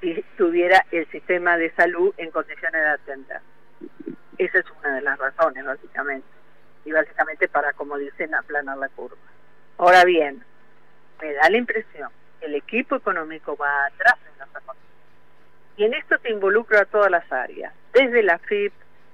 si 0.00 0.24
tuviera 0.38 0.86
el 0.92 1.06
sistema 1.10 1.58
de 1.58 1.70
salud 1.72 2.14
en 2.16 2.30
condiciones 2.30 2.80
de 2.80 2.88
atender. 2.88 3.40
Esa 4.38 4.60
es 4.60 4.64
una 4.78 4.94
de 4.94 5.02
las 5.02 5.18
razones, 5.18 5.62
básicamente. 5.62 6.26
Y 6.86 6.92
básicamente 6.92 7.48
para, 7.48 7.74
como 7.74 7.98
dicen, 7.98 8.34
aplanar 8.34 8.78
la 8.78 8.88
curva. 8.88 9.18
Ahora 9.76 10.04
bien, 10.06 10.42
me 11.20 11.34
da 11.34 11.50
la 11.50 11.58
impresión 11.58 12.10
que 12.40 12.46
el 12.46 12.54
equipo 12.54 12.96
económico 12.96 13.58
va 13.58 13.84
atrás 13.84 14.14
en 14.24 14.38
las 14.38 14.48
Y 15.76 15.84
en 15.84 15.92
esto 15.92 16.18
te 16.18 16.30
involucro 16.30 16.78
a 16.78 16.86
todas 16.86 17.10
las 17.10 17.30
áreas, 17.30 17.74
desde 17.92 18.22
la 18.22 18.38
FIP, 18.38 18.72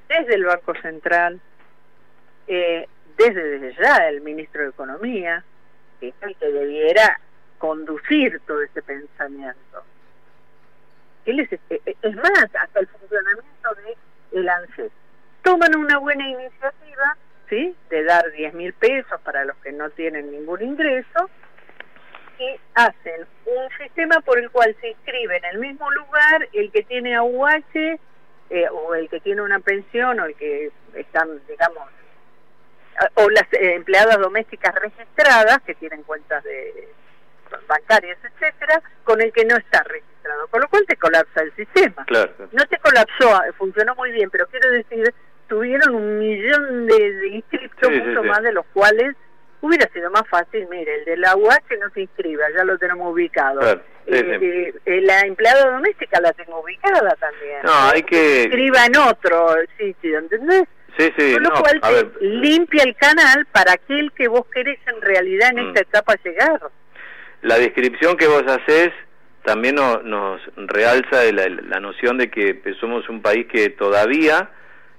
desde 0.09 0.37
el 0.37 0.45
Banco 0.45 0.73
Central, 0.81 1.41
eh, 2.47 2.87
desde, 3.17 3.59
desde 3.59 3.83
ya 3.83 4.09
el 4.09 4.21
ministro 4.21 4.63
de 4.63 4.69
Economía, 4.69 5.45
que 6.01 6.09
es 6.09 6.15
el 6.21 6.37
que 6.37 6.51
debiera 6.51 7.21
conducir 7.59 8.41
todo 8.47 8.63
ese 8.63 8.83
pensamiento. 8.83 9.85
Él 11.25 11.41
es, 11.41 11.53
eh, 11.71 11.97
es 12.03 12.17
más, 12.17 12.49
hasta 12.55 12.81
el 12.81 12.87
funcionamiento 12.87 13.75
de 13.75 14.39
el 14.39 14.49
ANSES. 14.49 14.93
Toman 15.43 15.77
una 15.77 15.99
buena 15.99 16.29
iniciativa, 16.29 17.17
¿sí? 17.49 17.75
De 17.89 18.05
dar 18.05 18.31
10 18.33 18.55
mil 18.55 18.73
pesos 18.75 19.21
para 19.23 19.45
los 19.45 19.57
que 19.59 19.73
no 19.73 19.91
tienen 19.91 20.31
ningún 20.31 20.63
ingreso, 20.63 21.31
y 22.39 22.61
hacen 22.75 23.27
un 23.47 23.79
sistema 23.79 24.21
por 24.21 24.39
el 24.39 24.51
cual 24.51 24.77
se 24.81 24.91
inscribe 24.91 25.37
en 25.39 25.45
el 25.47 25.59
mismo 25.59 25.91
lugar 25.91 26.49
el 26.53 26.71
que 26.71 26.83
tiene 26.83 27.15
AUH 27.15 27.99
eh, 28.51 28.69
o 28.71 28.95
el 28.95 29.09
que 29.09 29.21
tiene 29.21 29.43
una 29.43 29.59
pensión 29.61 30.21
o 30.21 30.27
el 30.27 30.35
que 30.35 30.71
están, 30.95 31.41
digamos, 31.49 31.89
o 33.15 33.31
las 33.31 33.45
eh, 33.53 33.75
empleadas 33.75 34.19
domésticas 34.19 34.75
registradas 34.75 35.61
que 35.63 35.75
tienen 35.75 36.03
cuentas 36.03 36.43
de 36.45 36.89
bancarias, 37.69 38.19
etcétera, 38.25 38.83
con 39.05 39.21
el 39.21 39.33
que 39.33 39.45
no 39.45 39.57
está 39.57 39.83
registrado, 39.85 40.49
con 40.49 40.61
lo 40.61 40.69
cual 40.69 40.85
te 40.87 40.97
colapsa 40.97 41.43
el 41.43 41.55
sistema. 41.55 42.05
Claro. 42.07 42.33
No 42.53 42.67
te 42.67 42.79
colapsó, 42.79 43.41
funcionó 43.57 43.95
muy 43.95 44.11
bien, 44.13 44.31
pero 44.31 44.47
quiero 44.49 44.71
decir, 44.71 45.15
tuvieron 45.49 45.95
un 45.95 46.19
millón 46.19 46.87
de, 46.87 47.29
inscriptos, 47.29 47.91
mucho 47.91 48.23
más 48.25 48.43
de 48.43 48.53
los 48.53 48.67
cuales 48.73 49.15
hubiera 49.61 49.89
sido 49.93 50.11
más 50.11 50.27
fácil, 50.29 50.67
mire, 50.71 50.95
el 50.97 51.05
de 51.05 51.17
la 51.17 51.37
UH 51.37 51.77
no 51.81 51.91
se 51.93 52.03
inscriba, 52.03 52.45
ya 52.57 52.65
lo 52.65 52.79
tenemos 52.79 53.13
ubicado. 53.13 53.61
Eh, 53.69 53.81
eh, 54.07 54.75
eh, 54.85 55.01
la 55.03 55.21
empleada 55.23 55.71
doméstica 55.71 56.21
la 56.21 56.33
tengo 56.33 56.61
ubicada 56.61 57.15
también. 57.17 57.63
No, 57.65 57.73
hay 57.93 58.03
que... 58.03 58.45
Inscriba 58.45 58.87
en 58.87 58.97
otro 58.97 59.55
sitio, 59.79 60.19
¿entendés? 60.19 60.65
Sí, 60.99 61.13
sí, 61.19 61.35
Con 61.35 61.43
lo 61.43 61.51
cual 61.53 62.13
limpia 62.21 62.83
el 62.85 62.95
canal 62.97 63.47
para 63.53 63.73
aquel 63.73 64.13
que 64.13 64.29
vos 64.29 64.47
querés 64.53 64.79
en 64.87 65.01
realidad 65.03 65.51
en 65.51 65.65
mm. 65.65 65.69
esta 65.69 65.81
etapa 65.81 66.15
llegar. 66.25 66.61
La 67.43 67.59
descripción 67.59 68.17
que 68.17 68.27
vos 68.27 68.45
haces 68.47 68.93
también 69.45 69.77
nos 69.77 70.41
realza 70.57 71.23
la, 71.33 71.49
la 71.49 71.81
noción 71.81 72.19
de 72.19 72.31
que 72.31 72.61
somos 72.81 73.09
un 73.09 73.23
país 73.23 73.47
que 73.47 73.69
todavía 73.71 74.51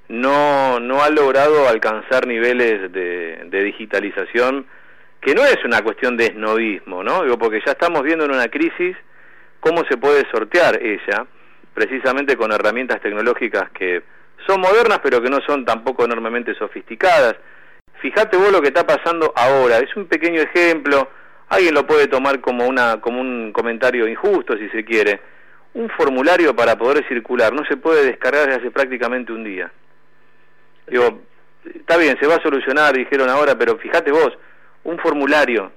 no, 0.07 0.79
no 0.79 1.03
ha 1.03 1.09
logrado 1.09 1.67
alcanzar 1.67 2.27
niveles 2.27 2.91
de, 2.93 3.43
de 3.45 3.63
digitalización 3.63 4.67
que 5.21 5.33
no 5.33 5.43
es 5.43 5.57
una 5.65 5.81
cuestión 5.81 6.15
de 6.15 6.27
esnovismo, 6.27 7.03
¿no? 7.03 7.23
Digo, 7.23 7.37
porque 7.37 7.61
ya 7.65 7.73
estamos 7.73 8.03
viendo 8.03 8.25
en 8.25 8.31
una 8.31 8.47
crisis 8.47 8.95
cómo 9.59 9.83
se 9.89 9.97
puede 9.97 10.23
sortear 10.31 10.81
ella, 10.81 11.25
precisamente 11.73 12.37
con 12.37 12.51
herramientas 12.51 13.01
tecnológicas 13.01 13.69
que 13.71 14.03
son 14.47 14.61
modernas 14.61 14.99
pero 15.03 15.21
que 15.21 15.29
no 15.29 15.39
son 15.41 15.65
tampoco 15.65 16.05
enormemente 16.05 16.55
sofisticadas. 16.55 17.35
Fíjate 18.01 18.37
vos 18.37 18.51
lo 18.51 18.61
que 18.61 18.69
está 18.69 18.85
pasando 18.85 19.33
ahora, 19.35 19.79
es 19.79 19.95
un 19.95 20.05
pequeño 20.05 20.41
ejemplo, 20.41 21.09
alguien 21.49 21.73
lo 21.73 21.85
puede 21.85 22.07
tomar 22.07 22.39
como, 22.41 22.65
una, 22.65 23.01
como 23.01 23.19
un 23.21 23.51
comentario 23.51 24.07
injusto 24.07 24.57
si 24.57 24.69
se 24.69 24.85
quiere. 24.85 25.19
Un 25.73 25.89
formulario 25.89 26.55
para 26.55 26.77
poder 26.77 27.07
circular 27.07 27.53
no 27.53 27.63
se 27.65 27.77
puede 27.77 28.05
descargar 28.05 28.47
desde 28.47 28.61
hace 28.61 28.71
prácticamente 28.71 29.31
un 29.31 29.43
día. 29.43 29.71
Digo, 30.87 31.21
está 31.75 31.97
bien, 31.97 32.17
se 32.19 32.27
va 32.27 32.35
a 32.35 32.41
solucionar, 32.41 32.95
dijeron 32.95 33.29
ahora, 33.29 33.57
pero 33.57 33.77
fíjate 33.77 34.11
vos, 34.11 34.31
un 34.83 34.97
formulario. 34.99 35.71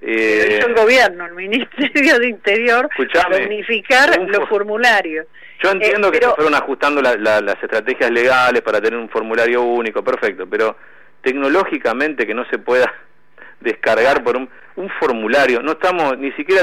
Eh, 0.00 0.60
el 0.66 0.74
gobierno, 0.74 1.26
el 1.26 1.34
Ministerio 1.34 2.18
de 2.18 2.28
Interior, 2.28 2.88
para 3.12 3.36
unificar 3.44 4.18
los 4.18 4.48
formularios. 4.48 5.26
Yo 5.62 5.68
eh, 5.68 5.72
entiendo 5.72 6.10
que 6.10 6.18
se 6.18 6.28
fueron 6.30 6.54
ajustando 6.54 7.00
las 7.02 7.62
estrategias 7.62 8.10
legales 8.10 8.62
para 8.62 8.80
tener 8.80 8.98
un 8.98 9.08
formulario 9.08 9.62
único, 9.62 10.02
perfecto, 10.02 10.46
pero 10.48 10.76
tecnológicamente 11.22 12.26
que 12.26 12.34
no 12.34 12.44
se 12.46 12.58
pueda 12.58 12.92
descargar 13.60 14.22
por 14.24 14.36
un, 14.36 14.48
un 14.76 14.88
formulario, 14.98 15.62
no 15.62 15.72
estamos, 15.72 16.16
ni 16.18 16.32
siquiera 16.32 16.62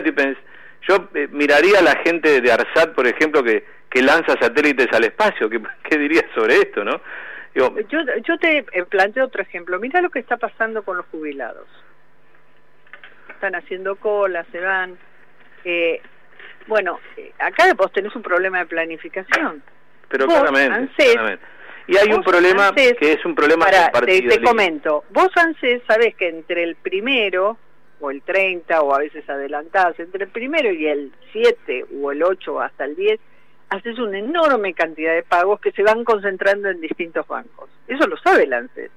yo 0.87 1.09
eh, 1.15 1.27
miraría 1.31 1.79
a 1.79 1.83
la 1.83 1.97
gente 2.03 2.39
de 2.39 2.51
ARSAT, 2.51 2.93
por 2.93 3.07
ejemplo, 3.07 3.43
que, 3.43 3.65
que 3.89 4.01
lanza 4.01 4.35
satélites 4.39 4.87
al 4.93 5.03
espacio, 5.03 5.49
¿qué, 5.49 5.61
qué 5.89 5.97
dirías 5.97 6.25
sobre 6.33 6.55
esto, 6.55 6.83
no? 6.83 7.01
Yo, 7.57 7.73
yo 8.23 8.37
te 8.37 8.59
eh, 8.59 8.85
planteo 8.87 9.25
otro 9.25 9.41
ejemplo. 9.41 9.79
Mira 9.79 9.99
lo 9.99 10.11
que 10.11 10.19
está 10.19 10.37
pasando 10.37 10.83
con 10.83 10.97
los 10.97 11.07
jubilados. 11.07 11.67
Están 13.29 13.55
haciendo 13.55 13.95
cola, 13.95 14.45
se 14.51 14.59
van. 14.59 14.95
Eh, 15.65 15.99
bueno, 16.67 16.99
eh, 17.15 17.31
acá 17.39 17.73
vos 17.75 17.91
tenés 17.91 18.15
un 18.15 18.21
problema 18.21 18.59
de 18.59 18.65
planificación. 18.65 19.63
Pero 20.09 20.27
claramente, 20.27 20.91
Y 21.87 21.97
hay 21.97 22.11
un 22.11 22.23
problema 22.23 22.73
que 22.73 22.95
es 22.99 23.25
un 23.25 23.35
problema 23.35 23.65
para, 23.65 24.05
te, 24.05 24.21
te 24.21 24.41
comento. 24.41 25.03
Vos, 25.09 25.29
ANSES, 25.35 25.81
sabés 25.87 26.15
que 26.15 26.29
entre 26.29 26.63
el 26.63 26.75
primero 26.75 27.57
o 27.99 28.11
el 28.11 28.21
30 28.21 28.81
o 28.81 28.93
a 28.93 28.99
veces 28.99 29.27
adelantados, 29.29 29.99
entre 29.99 30.25
el 30.25 30.29
primero 30.29 30.71
y 30.71 30.87
el 30.87 31.11
7 31.31 31.85
o 32.01 32.11
el 32.11 32.23
8 32.23 32.61
hasta 32.61 32.85
el 32.85 32.95
10, 32.95 33.19
haces 33.69 33.99
una 33.99 34.19
enorme 34.19 34.73
cantidad 34.73 35.13
de 35.13 35.23
pagos 35.23 35.59
que 35.59 35.71
se 35.71 35.83
van 35.83 36.03
concentrando 36.03 36.69
en 36.69 36.79
distintos 36.79 37.27
bancos. 37.27 37.69
Eso 37.87 38.07
lo 38.07 38.17
sabe 38.17 38.43
el 38.43 38.53
ANSES. 38.53 38.91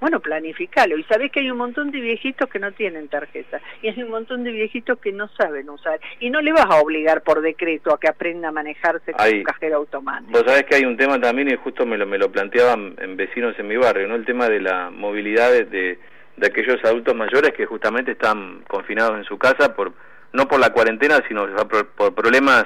Bueno, 0.00 0.20
planificalo. 0.20 0.96
Y 0.96 1.04
sabes 1.04 1.30
que 1.30 1.40
hay 1.40 1.50
un 1.50 1.58
montón 1.58 1.90
de 1.90 2.00
viejitos 2.00 2.48
que 2.48 2.58
no 2.58 2.72
tienen 2.72 3.08
tarjeta. 3.08 3.60
Y 3.82 3.88
hay 3.88 4.02
un 4.02 4.10
montón 4.10 4.44
de 4.44 4.50
viejitos 4.50 4.98
que 4.98 5.12
no 5.12 5.28
saben 5.28 5.68
usar. 5.68 6.00
Y 6.20 6.30
no 6.30 6.40
le 6.40 6.52
vas 6.52 6.66
a 6.66 6.80
obligar 6.80 7.22
por 7.22 7.42
decreto 7.42 7.92
a 7.92 8.00
que 8.00 8.08
aprenda 8.08 8.48
a 8.48 8.52
manejarse 8.52 9.12
con 9.12 9.26
un 9.26 9.42
cajero 9.42 9.76
automático. 9.76 10.32
Vos 10.32 10.44
sabés 10.46 10.64
que 10.64 10.76
hay 10.76 10.84
un 10.84 10.96
tema 10.96 11.20
también, 11.20 11.50
y 11.50 11.56
justo 11.56 11.84
me 11.84 11.98
lo, 11.98 12.06
me 12.06 12.18
lo 12.18 12.32
planteaban 12.32 12.94
en 12.98 13.16
vecinos 13.16 13.54
en 13.58 13.68
mi 13.68 13.76
barrio, 13.76 14.08
¿no? 14.08 14.14
El 14.14 14.24
tema 14.24 14.48
de 14.48 14.60
la 14.60 14.90
movilidad 14.90 15.50
de, 15.52 15.64
de, 15.64 15.98
aquellos 16.46 16.82
adultos 16.84 17.14
mayores 17.14 17.52
que 17.52 17.66
justamente 17.66 18.12
están 18.12 18.62
confinados 18.66 19.18
en 19.18 19.24
su 19.24 19.36
casa 19.36 19.74
por 19.74 19.92
no 20.32 20.48
por 20.48 20.58
la 20.60 20.70
cuarentena, 20.70 21.22
sino 21.28 21.46
por 21.66 22.14
problemas 22.14 22.64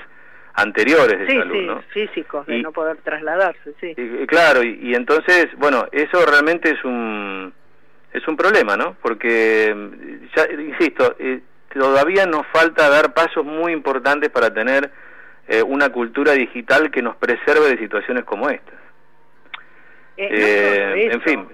anteriores 0.55 1.19
de 1.19 1.27
salud, 1.27 1.81
sí, 1.93 2.07
físicos, 2.07 2.47
de 2.47 2.63
no 2.63 2.73
poder 2.73 2.97
trasladarse, 2.99 3.75
sí. 3.81 3.95
Y, 3.97 4.27
claro, 4.27 4.63
y, 4.63 4.95
entonces, 4.95 5.49
bueno, 5.57 5.87
eso 5.93 6.25
realmente 6.25 6.71
es 6.71 6.85
un 6.85 7.53
es 8.13 8.27
un 8.29 8.37
problema, 8.37 8.77
¿no? 8.77 8.97
Porque, 9.03 9.75
ya, 10.37 10.47
insisto, 10.53 11.17
eh, 11.19 11.41
todavía 11.73 12.27
nos 12.27 12.47
falta 12.47 12.89
dar 12.89 13.13
pasos 13.13 13.45
muy 13.45 13.73
importantes 13.73 14.31
para 14.31 14.55
tener 14.55 14.89
eh, 15.49 15.63
una 15.65 15.89
cultura 15.89 16.33
digital 16.33 16.93
que 16.93 17.03
nos 17.03 17.17
preserve 17.17 17.71
de 17.71 17.79
situaciones 17.79 18.23
como 18.25 18.49
estas. 18.49 18.79
Eh, 20.17 21.11
en 21.11 21.21
fin. 21.23 21.49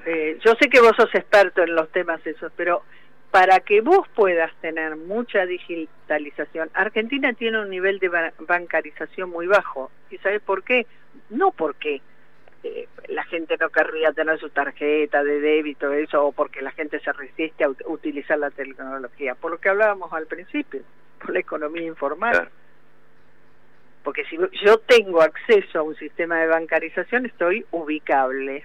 yo 0.45 0.53
sé 0.61 0.69
que 0.69 0.81
vos 0.81 0.93
sos 0.95 1.09
experto 1.15 1.63
en 1.63 1.75
los 1.75 1.91
temas 1.93 2.21
esos, 2.27 2.53
pero 2.55 2.83
para 3.31 3.61
que 3.61 3.81
vos 3.81 4.09
puedas 4.15 4.53
tener 4.61 4.97
mucha 4.97 5.47
digitalización, 5.47 6.71
Argentina 6.75 7.33
tiene 7.33 7.61
un 7.61 7.71
nivel 7.71 7.99
de 8.01 8.11
bancarización 8.41 9.31
muy 9.31 9.47
bajo. 9.47 9.91
¿Y 10.11 10.19
sabes 10.19 10.43
por 10.43 10.65
qué? 10.65 10.87
No 11.29 11.53
porque 11.53 12.01
eh, 12.65 12.89
la 13.09 13.25
gente 13.25 13.57
no 13.59 13.71
querría 13.71 14.13
tener 14.13 14.39
su 14.41 14.51
tarjeta 14.51 15.23
de 15.23 15.41
débito, 15.41 15.93
eso, 15.93 16.27
o 16.27 16.33
porque 16.33 16.61
la 16.61 16.73
gente 16.73 16.99
se 17.01 17.13
resiste 17.13 17.65
a 17.65 17.71
utilizar 17.87 18.39
la 18.39 18.51
tecnología, 18.51 19.35
por 19.35 19.53
lo 19.53 19.59
que 19.59 19.69
hablábamos 19.69 20.13
al 20.13 20.27
principio, 20.27 20.83
por 21.21 21.33
la 21.33 21.41
economía 21.41 21.87
informal. 21.87 22.49
Porque 24.03 24.25
si 24.25 24.37
yo 24.65 24.79
tengo 24.79 25.23
acceso 25.23 25.79
a 25.79 25.83
un 25.83 25.95
sistema 25.95 26.41
de 26.41 26.47
bancarización, 26.49 27.27
estoy 27.27 27.65
ubicable. 27.71 28.65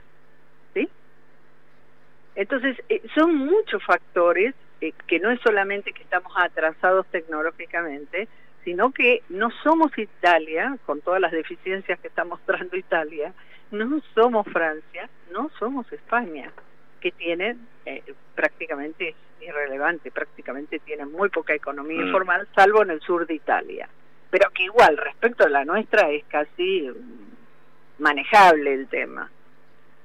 Entonces, 2.35 2.77
eh, 2.89 3.01
son 3.15 3.35
muchos 3.35 3.83
factores 3.83 4.53
eh, 4.81 4.93
que 5.07 5.19
no 5.19 5.31
es 5.31 5.39
solamente 5.41 5.93
que 5.93 6.03
estamos 6.03 6.33
atrasados 6.35 7.05
tecnológicamente, 7.07 8.27
sino 8.63 8.91
que 8.91 9.21
no 9.29 9.51
somos 9.63 9.97
Italia, 9.97 10.77
con 10.85 11.01
todas 11.01 11.21
las 11.21 11.31
deficiencias 11.31 11.99
que 11.99 12.07
está 12.07 12.25
mostrando 12.25 12.75
Italia, 12.77 13.33
no 13.71 14.01
somos 14.13 14.45
Francia, 14.47 15.09
no 15.31 15.49
somos 15.57 15.91
España, 15.91 16.51
que 16.99 17.11
tienen 17.11 17.59
eh, 17.85 18.03
prácticamente 18.35 19.15
irrelevante, 19.41 20.11
prácticamente 20.11 20.79
tienen 20.79 21.11
muy 21.11 21.29
poca 21.29 21.53
economía 21.53 22.01
mm. 22.01 22.07
informal, 22.07 22.47
salvo 22.55 22.81
en 22.81 22.91
el 22.91 23.01
sur 23.01 23.25
de 23.25 23.35
Italia. 23.35 23.87
Pero 24.29 24.49
que 24.51 24.63
igual, 24.63 24.97
respecto 24.97 25.45
a 25.45 25.49
la 25.49 25.63
nuestra, 25.63 26.09
es 26.11 26.25
casi 26.25 26.89
mm, 26.89 28.01
manejable 28.03 28.73
el 28.73 28.87
tema. 28.87 29.29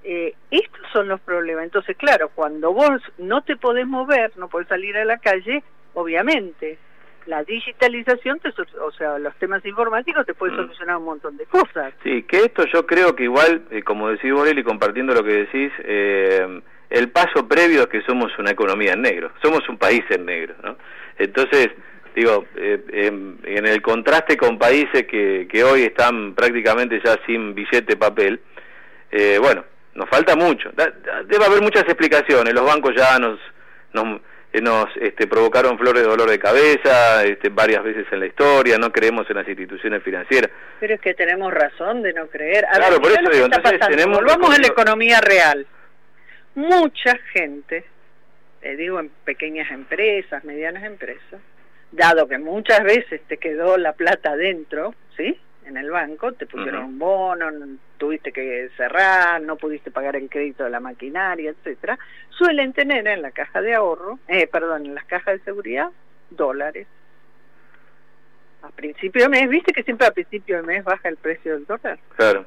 Eh, 0.02 0.34
estos 0.50 0.80
son 0.92 1.08
los 1.08 1.20
problemas. 1.20 1.64
Entonces, 1.64 1.96
claro, 1.96 2.30
cuando 2.34 2.72
vos 2.72 3.00
no 3.18 3.42
te 3.42 3.56
podés 3.56 3.86
mover, 3.86 4.32
no 4.36 4.48
podés 4.48 4.68
salir 4.68 4.96
a 4.96 5.04
la 5.04 5.18
calle, 5.18 5.62
obviamente, 5.94 6.78
la 7.26 7.44
digitalización, 7.44 8.40
te, 8.40 8.48
o 8.80 8.92
sea, 8.92 9.18
los 9.18 9.34
temas 9.36 9.64
informáticos 9.66 10.24
te 10.24 10.34
pueden 10.34 10.56
mm. 10.56 10.60
solucionar 10.60 10.96
un 10.96 11.04
montón 11.04 11.36
de 11.36 11.44
cosas. 11.46 11.92
Sí, 12.02 12.22
que 12.22 12.44
esto 12.44 12.64
yo 12.72 12.86
creo 12.86 13.14
que 13.14 13.24
igual, 13.24 13.62
eh, 13.70 13.82
como 13.82 14.08
decís 14.08 14.32
Borelli, 14.32 14.64
compartiendo 14.64 15.14
lo 15.14 15.22
que 15.22 15.44
decís, 15.44 15.70
eh, 15.84 16.62
el 16.88 17.10
paso 17.10 17.46
previo 17.46 17.82
es 17.82 17.88
que 17.88 18.02
somos 18.02 18.36
una 18.38 18.50
economía 18.50 18.94
en 18.94 19.02
negro, 19.02 19.32
somos 19.42 19.68
un 19.68 19.76
país 19.76 20.02
en 20.08 20.24
negro, 20.24 20.54
¿no? 20.62 20.76
Entonces, 21.18 21.68
digo, 22.16 22.46
en, 22.56 23.38
en, 23.44 23.66
el 23.66 23.82
contraste 23.82 24.38
con 24.38 24.58
países 24.58 25.06
que, 25.06 25.46
que 25.48 25.62
hoy 25.62 25.82
están 25.82 26.34
prácticamente 26.34 27.00
ya 27.04 27.16
sin 27.26 27.54
billete 27.54 27.96
papel, 27.96 28.40
bueno, 29.40 29.64
nos 29.94 30.08
falta 30.08 30.36
mucho. 30.36 30.70
Debe 31.26 31.44
haber 31.44 31.62
muchas 31.62 31.84
explicaciones. 31.84 32.54
Los 32.54 32.64
bancos 32.64 32.94
ya 32.96 33.18
nos, 33.18 33.38
nos, 33.92 34.20
eh, 34.52 34.60
nos 34.60 34.86
este, 34.96 35.26
provocaron 35.26 35.78
flores 35.78 36.02
de 36.02 36.08
dolor 36.08 36.30
de 36.30 36.38
cabeza 36.38 37.24
este, 37.24 37.48
varias 37.48 37.82
veces 37.82 38.06
en 38.10 38.20
la 38.20 38.26
historia, 38.26 38.78
no 38.78 38.92
creemos 38.92 39.28
en 39.30 39.36
las 39.36 39.48
instituciones 39.48 40.02
financieras. 40.02 40.50
Pero 40.78 40.94
es 40.94 41.00
que 41.00 41.14
tenemos 41.14 41.52
razón 41.52 42.02
de 42.02 42.12
no 42.12 42.26
creer. 42.28 42.64
A 42.66 42.72
claro, 42.72 43.00
por 43.00 43.10
eso 43.10 43.30
digo, 43.30 43.46
entonces 43.46 43.80
tenemos... 43.88 44.18
Volvamos 44.18 44.56
a 44.56 44.60
la 44.60 44.66
economía 44.66 45.20
real. 45.20 45.66
Mucha 46.54 47.16
gente, 47.32 47.84
te 48.60 48.76
digo 48.76 48.98
en 48.98 49.10
pequeñas 49.24 49.70
empresas, 49.70 50.42
medianas 50.44 50.84
empresas, 50.84 51.40
dado 51.92 52.28
que 52.28 52.38
muchas 52.38 52.82
veces 52.82 53.20
te 53.28 53.38
quedó 53.38 53.76
la 53.76 53.92
plata 53.92 54.36
dentro, 54.36 54.94
¿sí? 55.16 55.38
En 55.64 55.76
el 55.76 55.90
banco, 55.90 56.32
te 56.32 56.46
pusieron 56.46 56.84
un 56.84 56.98
bono, 56.98 57.50
tuviste 58.00 58.32
que 58.32 58.70
cerrar, 58.78 59.42
no 59.42 59.56
pudiste 59.56 59.90
pagar 59.90 60.16
el 60.16 60.30
crédito 60.30 60.64
de 60.64 60.70
la 60.70 60.80
maquinaria, 60.80 61.50
etcétera, 61.50 61.98
suelen 62.30 62.72
tener 62.72 63.06
en 63.06 63.20
la 63.20 63.30
caja 63.30 63.60
de 63.60 63.74
ahorro, 63.74 64.18
eh, 64.26 64.46
perdón, 64.46 64.86
en 64.86 64.94
las 64.94 65.04
cajas 65.04 65.38
de 65.38 65.44
seguridad, 65.44 65.90
dólares. 66.30 66.86
A 68.62 68.70
principio 68.70 69.22
de 69.22 69.28
mes, 69.28 69.48
¿viste 69.50 69.74
que 69.74 69.82
siempre 69.82 70.06
a 70.06 70.12
principio 70.12 70.56
de 70.56 70.62
mes 70.62 70.82
baja 70.82 71.10
el 71.10 71.18
precio 71.18 71.52
del 71.52 71.66
dólar? 71.66 71.98
Claro. 72.16 72.46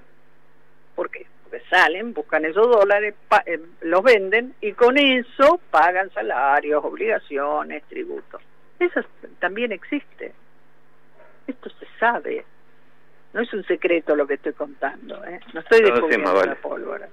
¿Por 0.95 1.11
qué? 1.11 1.27
Porque 1.43 1.61
salen, 1.69 2.13
buscan 2.13 2.45
esos 2.45 2.67
dólares, 2.67 3.13
eh, 3.45 3.59
los 3.81 4.03
venden 4.03 4.55
y 4.59 4.73
con 4.73 4.97
eso 4.97 5.61
pagan 5.69 6.11
salarios, 6.13 6.83
obligaciones, 6.83 7.83
tributos. 7.83 8.41
Eso 8.79 9.01
también 9.39 9.71
existe. 9.71 10.33
Esto 11.45 11.69
se 11.69 11.85
sabe. 11.99 12.43
No 13.33 13.41
es 13.41 13.51
un 13.53 13.63
secreto 13.65 14.15
lo 14.15 14.27
que 14.27 14.35
estoy 14.35 14.53
contando, 14.53 15.23
¿eh? 15.25 15.39
No 15.53 15.59
estoy 15.59 15.81
descubriendo 15.81 16.45
la 16.45 16.55
pólvora. 16.55 17.09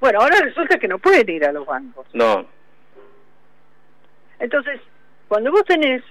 Bueno, 0.00 0.20
ahora 0.20 0.36
resulta 0.40 0.78
que 0.78 0.86
no 0.86 0.98
pueden 0.98 1.28
ir 1.28 1.44
a 1.44 1.52
los 1.52 1.66
bancos. 1.66 2.06
No. 2.12 2.46
Entonces, 4.38 4.80
cuando 5.26 5.50
vos 5.50 5.64
tenés 5.64 6.02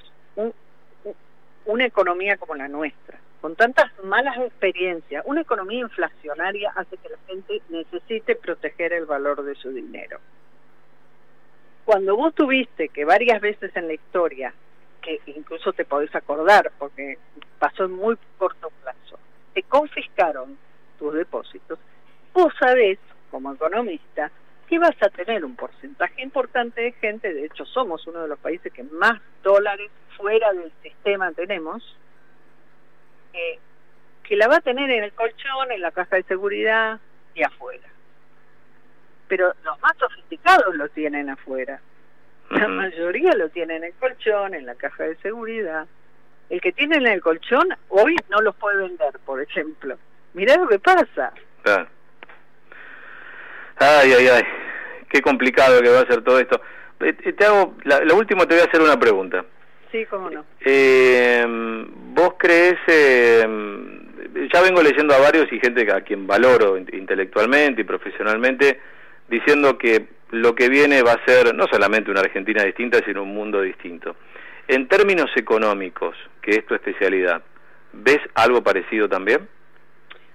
una 1.65 1.85
economía 1.85 2.35
como 2.37 2.55
la 2.55 2.67
nuestra, 2.67 3.17
con 3.39 3.55
tantas 3.55 3.91
malas 4.03 4.37
experiencias, 4.37 5.23
una 5.25 5.41
economía 5.41 5.79
inflacionaria 5.79 6.71
hace 6.75 6.97
que 6.97 7.09
la 7.09 7.17
gente 7.27 7.61
necesite 7.69 8.35
proteger 8.35 8.91
el 8.93 9.05
valor 9.05 9.43
de 9.43 9.55
su 9.55 9.69
dinero. 9.71 10.19
Cuando 11.85 12.17
vos 12.17 12.35
tuviste 12.35 12.89
que 12.89 13.05
varias 13.05 13.39
veces 13.39 13.73
en 13.75 13.87
la 13.87 13.93
historia, 13.93 14.53
que 15.01 15.21
incluso 15.27 15.71
te 15.71 15.85
podés 15.85 16.13
acordar 16.15 16.71
porque 16.77 17.17
pasó 17.59 17.85
en 17.85 17.91
muy 17.91 18.17
corto 18.37 18.69
plazo, 18.81 19.17
te 19.57 19.63
confiscaron 19.63 20.55
tus 20.99 21.15
depósitos, 21.15 21.79
vos 22.31 22.53
sabés, 22.59 22.99
como 23.31 23.51
economista, 23.51 24.29
que 24.69 24.77
vas 24.77 24.95
a 25.01 25.09
tener 25.09 25.43
un 25.43 25.55
porcentaje 25.55 26.21
importante 26.21 26.79
de 26.79 26.91
gente, 26.91 27.33
de 27.33 27.45
hecho 27.45 27.65
somos 27.65 28.05
uno 28.05 28.21
de 28.21 28.27
los 28.27 28.37
países 28.37 28.71
que 28.71 28.83
más 28.83 29.19
dólares 29.41 29.89
fuera 30.15 30.53
del 30.53 30.71
sistema 30.83 31.31
tenemos, 31.31 31.81
eh, 33.33 33.57
que 34.21 34.35
la 34.35 34.47
va 34.47 34.57
a 34.57 34.61
tener 34.61 34.91
en 34.91 35.05
el 35.05 35.13
colchón, 35.13 35.71
en 35.71 35.81
la 35.81 35.89
caja 35.89 36.17
de 36.17 36.23
seguridad 36.23 36.99
y 37.33 37.41
afuera. 37.41 37.89
Pero 39.27 39.55
los 39.63 39.81
más 39.81 39.97
sofisticados 39.97 40.75
lo 40.75 40.87
tienen 40.89 41.31
afuera. 41.31 41.81
La 42.51 42.67
mayoría 42.67 43.33
lo 43.33 43.49
tienen 43.49 43.77
en 43.77 43.83
el 43.85 43.93
colchón, 43.93 44.53
en 44.53 44.67
la 44.67 44.75
caja 44.75 45.05
de 45.05 45.15
seguridad 45.15 45.87
el 46.49 46.61
que 46.61 46.71
tiene 46.71 46.97
en 46.97 47.07
el 47.07 47.21
colchón 47.21 47.67
hoy 47.89 48.15
no 48.29 48.41
los 48.41 48.55
puede 48.55 48.77
vender, 48.77 49.19
por 49.25 49.41
ejemplo. 49.41 49.97
Mirá 50.33 50.55
lo 50.55 50.67
que 50.67 50.79
pasa. 50.79 51.33
Claro. 51.63 51.87
Ay, 53.77 54.13
ay, 54.13 54.27
ay. 54.27 54.43
Qué 55.09 55.21
complicado 55.21 55.81
que 55.81 55.89
va 55.89 56.01
a 56.01 56.07
ser 56.07 56.23
todo 56.23 56.39
esto. 56.39 56.61
Eh, 56.99 57.15
eh, 57.23 57.33
te 57.33 57.45
hago, 57.45 57.75
la, 57.83 57.99
lo 58.01 58.15
último 58.15 58.47
te 58.47 58.55
voy 58.55 58.63
a 58.63 58.67
hacer 58.67 58.81
una 58.81 58.99
pregunta. 58.99 59.45
Sí, 59.91 60.05
cómo 60.05 60.29
no. 60.29 60.45
Eh, 60.61 61.45
¿Vos 62.13 62.33
crees, 62.37 62.77
eh, 62.87 63.45
ya 64.53 64.61
vengo 64.61 64.81
leyendo 64.81 65.13
a 65.13 65.19
varios 65.19 65.51
y 65.51 65.59
gente 65.59 65.89
a 65.91 66.01
quien 66.01 66.27
valoro 66.27 66.77
intelectualmente 66.77 67.81
y 67.81 67.85
profesionalmente, 67.85 68.79
diciendo 69.29 69.77
que 69.77 70.07
lo 70.31 70.55
que 70.55 70.67
viene 70.67 71.03
va 71.03 71.13
a 71.13 71.25
ser 71.25 71.55
no 71.55 71.65
solamente 71.71 72.11
una 72.11 72.21
Argentina 72.21 72.63
distinta, 72.63 72.99
sino 73.05 73.23
un 73.23 73.33
mundo 73.33 73.61
distinto. 73.61 74.15
En 74.67 74.87
términos 74.87 75.29
económicos, 75.35 76.15
que 76.41 76.51
es 76.51 76.65
tu 76.65 76.75
especialidad, 76.75 77.41
¿ves 77.93 78.19
algo 78.33 78.61
parecido 78.61 79.07
también? 79.07 79.47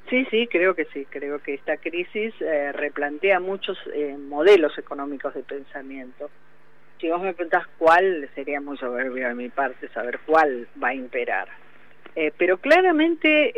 Sí, 0.08 0.26
sí, 0.30 0.46
creo 0.50 0.74
que 0.74 0.86
sí. 0.86 1.06
Creo 1.08 1.38
que 1.40 1.54
esta 1.54 1.76
crisis 1.76 2.34
eh, 2.40 2.72
replantea 2.72 3.40
muchos 3.40 3.78
eh, 3.94 4.16
modelos 4.18 4.76
económicos 4.78 5.34
de 5.34 5.42
pensamiento. 5.42 6.30
Si 7.00 7.08
vos 7.08 7.20
me 7.20 7.34
preguntás 7.34 7.66
cuál, 7.78 8.28
sería 8.34 8.60
muy 8.60 8.78
soberbio 8.78 9.28
de 9.28 9.34
mi 9.34 9.48
parte 9.48 9.88
saber 9.88 10.20
cuál 10.24 10.68
va 10.82 10.88
a 10.88 10.94
imperar. 10.94 11.48
Eh, 12.14 12.32
pero 12.36 12.58
claramente 12.58 13.54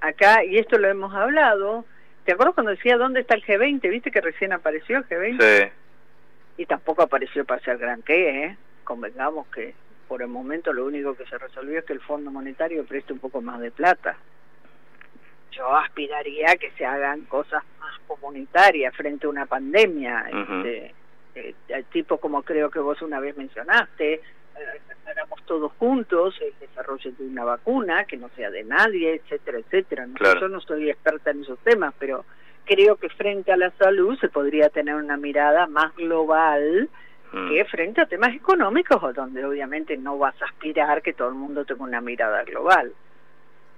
acá, 0.00 0.44
y 0.44 0.58
esto 0.58 0.78
lo 0.78 0.88
hemos 0.88 1.14
hablado, 1.14 1.84
¿te 2.24 2.32
acuerdas 2.32 2.54
cuando 2.54 2.72
decía 2.72 2.96
dónde 2.96 3.20
está 3.20 3.34
el 3.34 3.44
G20? 3.44 3.88
¿Viste 3.88 4.10
que 4.10 4.20
recién 4.20 4.52
apareció 4.52 4.98
el 4.98 5.08
G20? 5.08 5.40
Sí. 5.40 5.72
Y 6.58 6.66
tampoco 6.66 7.02
apareció 7.02 7.44
para 7.44 7.62
ser 7.62 7.78
gran 7.78 8.02
qué, 8.02 8.44
¿eh? 8.44 8.56
Convengamos 8.84 9.46
que 9.48 9.74
por 10.08 10.22
el 10.22 10.28
momento 10.28 10.72
lo 10.72 10.84
único 10.84 11.14
que 11.14 11.26
se 11.26 11.38
resolvió 11.38 11.78
es 11.78 11.84
que 11.84 11.92
el 11.92 12.00
Fondo 12.00 12.30
Monetario 12.30 12.84
preste 12.84 13.12
un 13.12 13.18
poco 13.18 13.40
más 13.40 13.60
de 13.60 13.70
plata. 13.70 14.16
Yo 15.50 15.74
aspiraría 15.74 16.52
a 16.52 16.56
que 16.56 16.70
se 16.72 16.84
hagan 16.84 17.22
cosas 17.22 17.62
más 17.80 17.98
comunitarias 18.06 18.94
frente 18.94 19.26
a 19.26 19.30
una 19.30 19.46
pandemia, 19.46 20.26
este, 20.28 20.94
eh, 21.34 21.54
tipo 21.92 22.18
como 22.18 22.42
creo 22.42 22.70
que 22.70 22.80
vos 22.80 23.00
una 23.02 23.20
vez 23.20 23.36
mencionaste, 23.36 24.14
eh, 24.14 24.20
hagamos 25.06 25.42
todos 25.46 25.72
juntos 25.78 26.34
el 26.40 26.52
desarrollo 26.60 27.12
de 27.12 27.26
una 27.26 27.44
vacuna 27.44 28.04
que 28.04 28.16
no 28.16 28.28
sea 28.30 28.50
de 28.50 28.64
nadie, 28.64 29.14
etcétera, 29.14 29.58
etcétera. 29.58 30.06
Yo 30.40 30.48
no 30.48 30.60
soy 30.60 30.90
experta 30.90 31.30
en 31.30 31.42
esos 31.42 31.58
temas, 31.60 31.94
pero 31.98 32.24
creo 32.64 32.96
que 32.96 33.08
frente 33.10 33.52
a 33.52 33.56
la 33.56 33.70
salud 33.72 34.18
se 34.18 34.28
podría 34.28 34.68
tener 34.70 34.94
una 34.94 35.16
mirada 35.16 35.66
más 35.66 35.94
global 35.96 36.88
Mm. 37.34 37.48
que 37.48 37.64
frente 37.64 38.00
a 38.00 38.06
temas 38.06 38.32
económicos, 38.32 39.12
donde 39.12 39.44
obviamente 39.44 39.96
no 39.96 40.16
vas 40.16 40.40
a 40.40 40.44
aspirar 40.44 41.02
que 41.02 41.14
todo 41.14 41.30
el 41.30 41.34
mundo 41.34 41.64
tenga 41.64 41.82
una 41.82 42.00
mirada 42.00 42.44
global. 42.44 42.92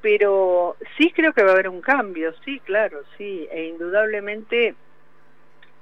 Pero 0.02 0.76
sí 0.98 1.10
creo 1.10 1.32
que 1.32 1.42
va 1.42 1.50
a 1.50 1.54
haber 1.54 1.70
un 1.70 1.80
cambio, 1.80 2.34
sí, 2.44 2.60
claro, 2.60 3.00
sí, 3.16 3.48
e 3.50 3.64
indudablemente 3.68 4.74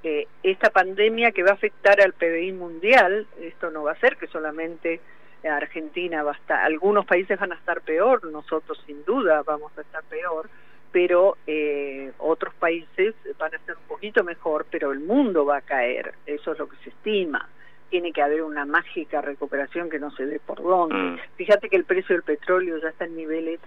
eh, 0.03 0.25
esta 0.41 0.69
pandemia 0.69 1.33
que 1.33 1.43
va 1.43 1.49
a 1.49 1.55
afectar 1.55 1.99
al 1.99 2.13
PBI 2.13 2.53
mundial, 2.53 3.27
esto 3.41 3.69
no 3.69 3.83
va 3.83 3.91
a 3.91 3.99
ser 3.99 4.15
que 4.15 4.27
solamente 4.27 5.01
Argentina 5.43 6.23
va 6.23 6.31
a 6.31 6.35
estar, 6.35 6.63
algunos 6.63 7.05
países 7.05 7.37
van 7.37 7.51
a 7.51 7.55
estar 7.55 7.81
peor, 7.81 8.23
nosotros 8.31 8.81
sin 8.85 9.03
duda 9.03 9.43
vamos 9.43 9.77
a 9.77 9.81
estar 9.81 10.03
peor, 10.05 10.49
pero 10.93 11.35
eh, 11.45 12.13
otros 12.19 12.53
países 12.53 13.15
van 13.37 13.53
a 13.53 13.57
estar 13.57 13.75
un 13.75 13.83
poquito 13.83 14.23
mejor, 14.23 14.65
pero 14.71 14.93
el 14.93 15.01
mundo 15.01 15.45
va 15.45 15.57
a 15.57 15.61
caer, 15.61 16.13
eso 16.25 16.53
es 16.53 16.59
lo 16.59 16.69
que 16.69 16.77
se 16.77 16.89
estima 16.89 17.49
tiene 17.89 18.11
que 18.11 18.21
haber 18.21 18.43
una 18.43 18.65
mágica 18.65 19.21
recuperación 19.21 19.89
que 19.89 19.99
no 19.99 20.11
se 20.11 20.25
ve 20.25 20.39
por 20.39 20.61
dónde. 20.61 20.95
Mm. 20.95 21.19
Fíjate 21.35 21.69
que 21.69 21.75
el 21.75 21.85
precio 21.85 22.15
del 22.15 22.23
petróleo 22.23 22.77
ya 22.77 22.89
está 22.89 23.05
en 23.05 23.15
niveles 23.15 23.59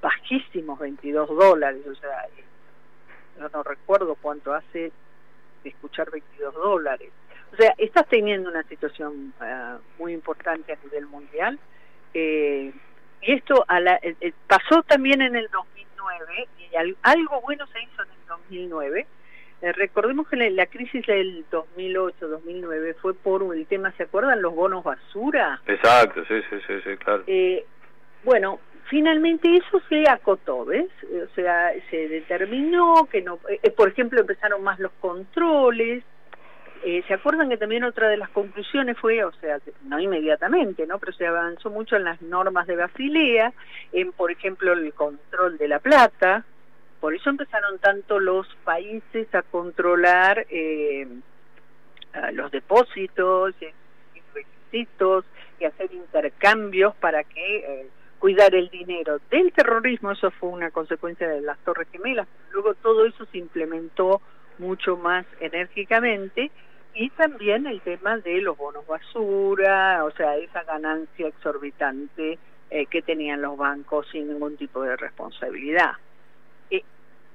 bajísimos, 0.00 0.78
22 0.78 1.28
dólares, 1.28 1.82
o 1.86 1.94
sea, 1.94 2.26
yo 3.38 3.48
no 3.48 3.62
recuerdo 3.62 4.16
cuánto 4.20 4.54
hace 4.54 4.92
de 5.62 5.70
escuchar 5.70 6.10
22 6.10 6.54
dólares. 6.54 7.10
O 7.52 7.56
sea, 7.56 7.74
estás 7.78 8.06
teniendo 8.08 8.50
una 8.50 8.62
situación 8.64 9.32
eh, 9.42 9.76
muy 9.98 10.12
importante 10.12 10.72
a 10.72 10.78
nivel 10.84 11.06
mundial. 11.06 11.58
Eh, 12.12 12.72
y 13.22 13.32
esto 13.32 13.64
a 13.66 13.80
la, 13.80 13.98
eh, 14.02 14.32
pasó 14.46 14.82
también 14.82 15.22
en 15.22 15.36
el 15.36 15.48
2009, 15.50 16.48
y 16.58 16.96
algo 17.02 17.40
bueno 17.40 17.66
se 17.68 17.82
hizo 17.82 18.02
en 18.02 18.10
el 18.10 18.26
2009, 18.28 19.06
eh, 19.62 19.72
recordemos 19.72 20.28
que 20.28 20.36
la, 20.36 20.66
crisis 20.66 21.06
del 21.06 21.44
2008-2009 21.50 22.96
fue 22.96 23.14
por 23.14 23.54
el 23.54 23.66
tema, 23.66 23.90
¿se 23.92 24.02
acuerdan? 24.02 24.42
Los 24.42 24.54
bonos 24.54 24.84
basura. 24.84 25.60
Exacto, 25.66 26.22
sí, 26.28 26.34
sí, 26.50 26.74
sí, 26.84 26.96
claro. 26.98 27.24
Eh, 27.26 27.64
bueno, 28.22 28.60
finalmente 28.90 29.56
eso 29.56 29.80
se 29.88 30.08
acotó, 30.08 30.66
¿ves? 30.66 30.90
O 31.04 31.34
sea, 31.34 31.72
se 31.90 32.08
determinó 32.08 33.08
que 33.10 33.22
no, 33.22 33.38
eh, 33.48 33.70
por 33.70 33.88
ejemplo, 33.88 34.20
empezaron 34.20 34.62
más 34.62 34.78
los 34.78 34.92
controles. 35.00 36.04
¿Se 37.08 37.14
acuerdan 37.14 37.48
que 37.48 37.56
también 37.56 37.82
otra 37.82 38.08
de 38.08 38.16
las 38.16 38.28
conclusiones 38.28 38.96
fue, 38.98 39.24
o 39.24 39.32
sea, 39.40 39.58
no 39.86 39.98
inmediatamente, 39.98 40.86
¿no? 40.86 41.00
Pero 41.00 41.12
se 41.14 41.26
avanzó 41.26 41.68
mucho 41.68 41.96
en 41.96 42.04
las 42.04 42.22
normas 42.22 42.68
de 42.68 42.76
Basilea, 42.76 43.52
en, 43.92 44.12
por 44.12 44.30
ejemplo, 44.30 44.72
el 44.72 44.92
control 44.92 45.58
de 45.58 45.66
la 45.66 45.80
plata, 45.80 46.44
por 47.00 47.14
eso 47.14 47.30
empezaron 47.30 47.78
tanto 47.78 48.18
los 48.18 48.46
países 48.64 49.32
a 49.34 49.42
controlar 49.42 50.46
eh, 50.50 51.06
los 52.32 52.50
depósitos 52.50 53.54
y 53.60 54.20
requisitos 54.34 55.24
y 55.60 55.64
hacer 55.64 55.92
intercambios 55.92 56.94
para 56.96 57.24
que 57.24 57.56
eh, 57.58 57.90
cuidar 58.18 58.54
el 58.54 58.68
dinero 58.70 59.20
del 59.30 59.52
terrorismo, 59.52 60.12
eso 60.12 60.30
fue 60.30 60.50
una 60.50 60.70
consecuencia 60.70 61.28
de 61.28 61.42
las 61.42 61.58
Torres 61.58 61.88
Gemelas, 61.92 62.26
luego 62.52 62.74
todo 62.74 63.04
eso 63.06 63.26
se 63.26 63.38
implementó 63.38 64.20
mucho 64.58 64.96
más 64.96 65.26
enérgicamente 65.40 66.50
y 66.94 67.10
también 67.10 67.66
el 67.66 67.82
tema 67.82 68.16
de 68.18 68.40
los 68.40 68.56
bonos 68.56 68.86
basura, 68.86 70.02
o 70.04 70.10
sea, 70.12 70.36
esa 70.36 70.62
ganancia 70.64 71.28
exorbitante 71.28 72.38
eh, 72.70 72.86
que 72.86 73.02
tenían 73.02 73.42
los 73.42 73.56
bancos 73.56 74.06
sin 74.10 74.28
ningún 74.28 74.56
tipo 74.56 74.82
de 74.82 74.96
responsabilidad. 74.96 75.92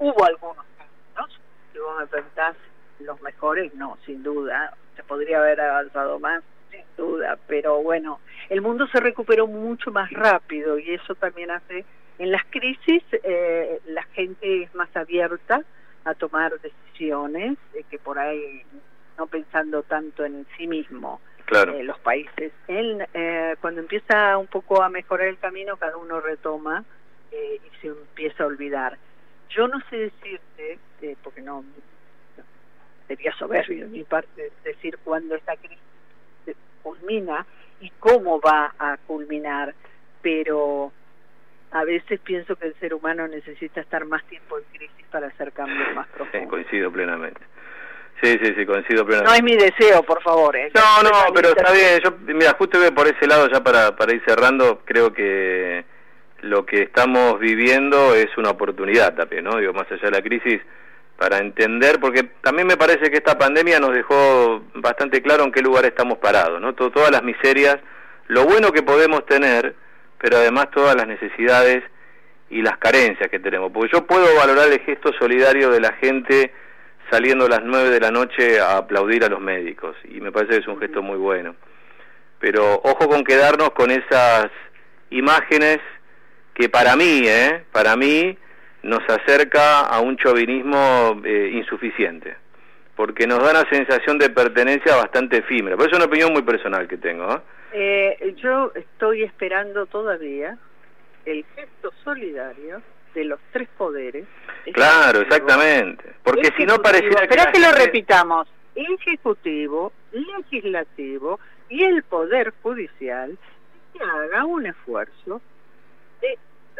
Eh, 0.02 0.06
hubo 0.06 0.26
algunos 0.26 0.66
casos, 1.16 1.40
si 1.72 1.80
vos 1.80 2.00
me 2.00 2.08
preguntás 2.08 2.56
los 3.00 3.22
mejores, 3.22 3.74
no, 3.76 3.98
sin 4.06 4.24
duda, 4.24 4.76
se 4.96 5.04
podría 5.04 5.40
haber 5.40 5.62
avanzado 5.62 6.20
más, 6.20 6.44
sin 6.70 6.84
duda, 6.98 7.38
pero 7.48 7.82
bueno, 7.82 8.20
el 8.50 8.62
mundo 8.62 8.88
se 8.88 9.00
recuperó 9.00 9.48
mucho 9.48 9.92
más 9.92 10.12
rápido 10.12 10.78
y 10.78 10.94
eso 10.94 11.16
también 11.16 11.52
hace, 11.52 11.86
en 12.20 12.32
las 12.32 12.44
crisis 12.50 13.04
eh, 13.24 13.80
la 13.86 14.04
gente 14.14 14.64
es 14.64 14.76
más 14.76 14.96
abierta 14.96 15.64
a 16.04 16.14
tomar 16.14 16.60
decisiones 16.60 17.58
que 17.90 18.00
por 18.00 18.20
ahí 18.20 18.64
no 19.18 19.28
pensando 19.28 19.84
tanto 19.84 20.26
en 20.26 20.46
sí 20.58 20.68
mismo. 20.68 21.20
Eh, 21.52 21.84
los 21.84 22.00
países. 22.00 22.54
Él, 22.68 23.06
eh, 23.14 23.56
cuando 23.60 23.82
empieza 23.82 24.38
un 24.38 24.48
poco 24.48 24.82
a 24.82 24.88
mejorar 24.88 25.28
el 25.28 25.38
camino, 25.38 25.76
cada 25.76 25.98
uno 25.98 26.22
retoma 26.22 26.86
eh, 27.30 27.60
y 27.62 27.82
se 27.82 27.88
empieza 27.88 28.44
a 28.44 28.48
olvidar. 28.48 28.98
Yo 29.56 29.68
no 29.68 29.80
sé 29.90 29.98
decirte, 29.98 30.80
porque 31.24 31.42
no 31.42 31.64
sería 33.08 33.34
soberbio 33.34 33.86
de 33.86 33.90
mi 33.90 34.04
parte 34.04 34.52
decir 34.64 34.98
cuándo 35.04 35.36
esta 35.36 35.56
crisis 35.58 35.78
culmina 36.82 37.46
y 37.80 37.90
cómo 38.00 38.40
va 38.40 38.74
a 38.80 38.98
culminar, 39.08 39.74
pero 40.22 40.92
a 41.72 41.84
veces 41.84 42.20
pienso 42.20 42.56
que 42.56 42.68
el 42.68 42.76
ser 42.76 42.94
humano 42.94 43.28
necesita 43.28 43.82
estar 43.82 44.06
más 44.06 44.24
tiempo 44.26 44.58
en 44.58 44.64
crisis 44.78 45.06
para 45.12 45.28
hacer 45.28 45.52
cambios 45.52 45.94
más 45.96 46.08
profundos. 46.08 46.50
coincido 46.50 46.92
plenamente. 46.92 47.42
Sí, 48.22 48.38
sí, 48.42 48.54
sí, 48.56 48.66
coincido 48.66 49.06
plenamente. 49.06 49.30
No 49.30 49.36
es 49.36 49.44
mi 49.44 49.58
deseo, 49.58 50.04
por 50.04 50.22
favor. 50.22 50.56
¿eh? 50.56 50.72
No, 50.76 51.04
no, 51.04 51.34
pero 51.34 51.50
está 51.50 51.72
bien. 51.72 52.00
Yo, 52.04 52.12
mira, 52.34 52.54
justo 52.54 52.78
por 52.94 53.08
ese 53.08 53.26
lado, 53.26 53.50
ya 53.50 53.64
para, 53.64 53.96
para 53.96 54.14
ir 54.14 54.22
cerrando, 54.26 54.82
creo 54.86 55.12
que 55.12 55.84
lo 56.41 56.65
que 56.65 56.84
estamos 56.84 57.39
viviendo 57.39 58.15
es 58.15 58.36
una 58.38 58.49
oportunidad 58.49 59.15
también, 59.15 59.43
¿no? 59.43 59.58
Digo, 59.58 59.73
más 59.73 59.91
allá 59.91 60.04
de 60.04 60.12
la 60.12 60.21
crisis, 60.21 60.62
para 61.17 61.38
entender, 61.38 61.99
porque 61.99 62.23
también 62.41 62.67
me 62.67 62.77
parece 62.77 63.12
que 63.12 63.17
esta 63.17 63.38
pandemia 63.38 63.80
nos 63.80 63.93
dejó 63.93 64.63
bastante 64.73 65.21
claro 65.21 65.43
en 65.43 65.51
qué 65.51 65.62
lugar 65.62 65.86
estamos 65.86 66.17
parados, 66.17 66.60
¿no? 66.60 66.73
todas 66.73 67.12
las 67.12 67.21
miserias, 67.21 67.77
lo 68.27 68.45
bueno 68.45 68.71
que 68.71 68.82
podemos 68.82 69.25
tener, 69.27 69.75
pero 70.17 70.38
además 70.38 70.71
todas 70.71 70.95
las 70.95 71.06
necesidades 71.06 71.84
y 72.49 72.63
las 72.63 72.77
carencias 72.80 73.30
que 73.30 73.39
tenemos. 73.39 73.71
Porque 73.71 73.91
yo 73.93 74.08
puedo 74.08 74.36
valorar 74.36 74.71
el 74.71 74.80
gesto 74.82 75.12
solidario 75.19 75.69
de 75.69 75.80
la 75.80 75.93
gente 75.93 76.54
saliendo 77.12 77.45
a 77.45 77.49
las 77.49 77.62
9 77.63 77.89
de 77.91 77.99
la 77.99 78.10
noche 78.10 78.60
a 78.60 78.77
aplaudir 78.77 79.23
a 79.23 79.30
los 79.30 79.41
médicos 79.41 79.95
y 80.06 80.21
me 80.21 80.32
parece 80.32 80.54
que 80.54 80.62
es 80.62 80.67
un 80.67 80.80
gesto 80.80 81.04
muy 81.04 81.17
bueno. 81.17 81.56
Pero 82.39 82.82
ojo 82.84 83.08
con 83.08 83.23
quedarnos 83.23 83.71
con 83.71 83.91
esas 83.91 84.47
imágenes 85.12 85.80
que 86.62 86.69
para 86.69 86.95
mí, 86.95 87.24
¿eh? 87.26 87.63
para 87.71 87.95
mí 87.95 88.38
nos 88.84 89.02
acerca 89.10 89.80
a 89.80 90.00
un 90.00 90.15
chauvinismo 90.15 91.19
eh, 91.26 91.50
insuficiente, 91.54 92.38
porque 92.95 93.26
nos 93.26 93.39
da 93.39 93.50
una 93.50 93.69
sensación 93.69 94.19
de 94.19 94.30
pertenencia 94.30 94.95
bastante 94.95 95.38
efímera. 95.38 95.76
Por 95.76 95.88
eso 95.88 95.95
es 95.95 95.97
una 95.97 96.06
opinión 96.06 96.32
muy 96.32 96.43
personal 96.43 96.88
que 96.88 96.97
tengo. 96.97 97.34
¿eh? 97.34 97.41
Eh, 97.74 98.36
yo 98.38 98.71
estoy 98.76 99.24
esperando 99.24 99.88
todavía 99.88 100.56
el 101.26 101.43
gesto 101.56 101.91
solidario 102.04 102.84
de 103.15 103.26
los 103.26 103.39
tres 103.52 103.67
poderes. 103.76 104.26
Claro, 104.71 105.21
exactamente. 105.21 106.13
Porque 106.21 106.52
si 106.56 106.65
no 106.65 106.78
pareciera 106.78 107.28
que... 107.28 107.34
Espera 107.34 107.52
que 107.52 107.60
lo 107.60 107.71
repitamos. 107.71 108.47
Ejecutivo, 108.76 109.91
legislativo 110.12 111.39
y 111.69 111.84
el 111.84 112.04
Poder 112.04 112.54
Judicial 112.62 113.36
que 113.93 114.04
haga 114.04 114.45
un 114.45 114.67
esfuerzo 114.67 115.41
de 116.21 116.38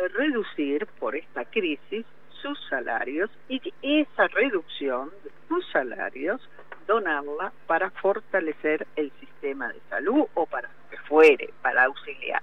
reducir 0.10 0.88
por 1.00 1.16
esta 1.16 1.46
crisis 1.46 2.06
sus 2.42 2.60
salarios 2.70 3.30
y 3.48 3.62
esa 3.82 4.28
reducción 4.28 5.12
de 5.24 5.32
sus 5.48 5.70
salarios 5.72 6.42
donarla 6.88 7.54
para 7.68 7.90
fortalecer 7.92 8.88
el 8.96 9.12
sistema 9.20 9.70
de 9.70 9.80
salud 9.90 10.26
o 10.34 10.46
para 10.46 10.70
que 10.90 10.98
fuere, 11.08 11.54
para 11.62 11.86
auxiliar. 11.86 12.42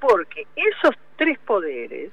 Porque 0.00 0.46
esos 0.54 0.94
tres 1.16 1.38
poderes 1.40 2.12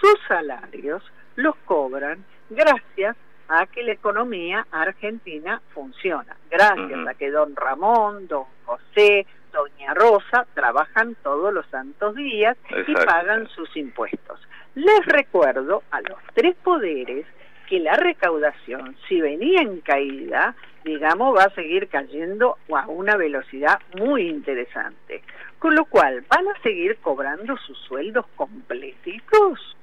sus 0.00 0.18
salarios 0.28 1.02
los 1.34 1.56
cobran 1.64 2.24
gracias 2.48 3.16
a 3.48 3.66
que 3.66 3.82
la 3.82 3.92
economía 3.92 4.66
argentina 4.70 5.60
funciona, 5.72 6.36
gracias 6.50 7.06
a 7.06 7.14
que 7.14 7.30
don 7.30 7.54
Ramón, 7.54 8.26
don 8.26 8.44
José, 8.64 9.26
doña 9.56 9.94
Rosa 9.94 10.46
trabajan 10.54 11.16
todos 11.22 11.52
los 11.52 11.66
santos 11.66 12.14
días 12.14 12.56
y 12.86 12.94
pagan 12.94 13.48
sus 13.48 13.74
impuestos. 13.76 14.38
Les 14.74 15.06
recuerdo 15.06 15.82
a 15.90 16.00
los 16.02 16.18
tres 16.34 16.54
poderes 16.62 17.26
que 17.66 17.80
la 17.80 17.94
recaudación, 17.94 18.96
si 19.08 19.20
venía 19.20 19.62
en 19.62 19.80
caída, 19.80 20.54
digamos, 20.84 21.36
va 21.36 21.44
a 21.44 21.54
seguir 21.54 21.88
cayendo 21.88 22.58
a 22.72 22.86
una 22.86 23.16
velocidad 23.16 23.80
muy 23.98 24.28
interesante. 24.28 25.22
Con 25.58 25.74
lo 25.74 25.86
cual, 25.86 26.24
¿van 26.28 26.46
a 26.48 26.60
seguir 26.62 26.98
cobrando 26.98 27.56
sus 27.56 27.78
sueldos 27.78 28.26
completitos? 28.36 29.76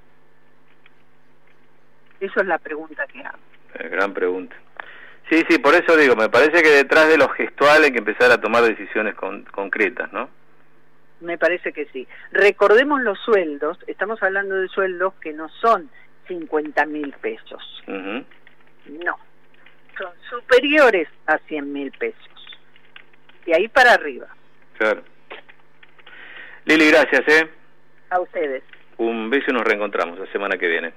Eso 2.19 2.39
es 2.39 2.45
la 2.45 2.57
pregunta 2.59 3.05
que 3.07 3.19
hago. 3.21 3.37
Eh, 3.73 3.89
gran 3.89 4.13
pregunta. 4.13 4.55
Sí, 5.33 5.43
sí, 5.49 5.57
por 5.57 5.73
eso 5.73 5.97
digo, 5.97 6.15
me 6.15 6.29
parece 6.29 6.61
que 6.61 6.69
detrás 6.69 7.07
de 7.07 7.17
lo 7.17 7.27
gestual 7.29 7.83
hay 7.83 7.91
que 7.91 7.97
empezar 7.97 8.29
a 8.29 8.39
tomar 8.39 8.61
decisiones 8.61 9.15
concretas, 9.15 10.13
¿no? 10.13 10.29
Me 11.21 11.39
parece 11.39 11.73
que 11.73 11.85
sí. 11.85 12.07
Recordemos 12.31 13.01
los 13.01 13.17
sueldos, 13.17 13.79
estamos 13.87 14.21
hablando 14.21 14.53
de 14.53 14.67
sueldos 14.67 15.15
que 15.15 15.33
no 15.33 15.49
son 15.49 15.89
50 16.27 16.85
mil 16.85 17.11
pesos. 17.13 17.83
No, 17.87 19.17
son 19.97 20.11
superiores 20.29 21.07
a 21.25 21.39
100 21.39 21.73
mil 21.73 21.91
pesos. 21.93 22.59
Y 23.47 23.53
ahí 23.53 23.67
para 23.69 23.93
arriba. 23.93 24.27
Claro. 24.77 25.01
Lili, 26.65 26.91
gracias, 26.91 27.23
¿eh? 27.27 27.49
A 28.11 28.19
ustedes. 28.19 28.61
Un 28.97 29.31
beso 29.31 29.45
y 29.49 29.53
nos 29.53 29.63
reencontramos 29.63 30.19
la 30.19 30.31
semana 30.31 30.59
que 30.59 30.67
viene. 30.67 30.93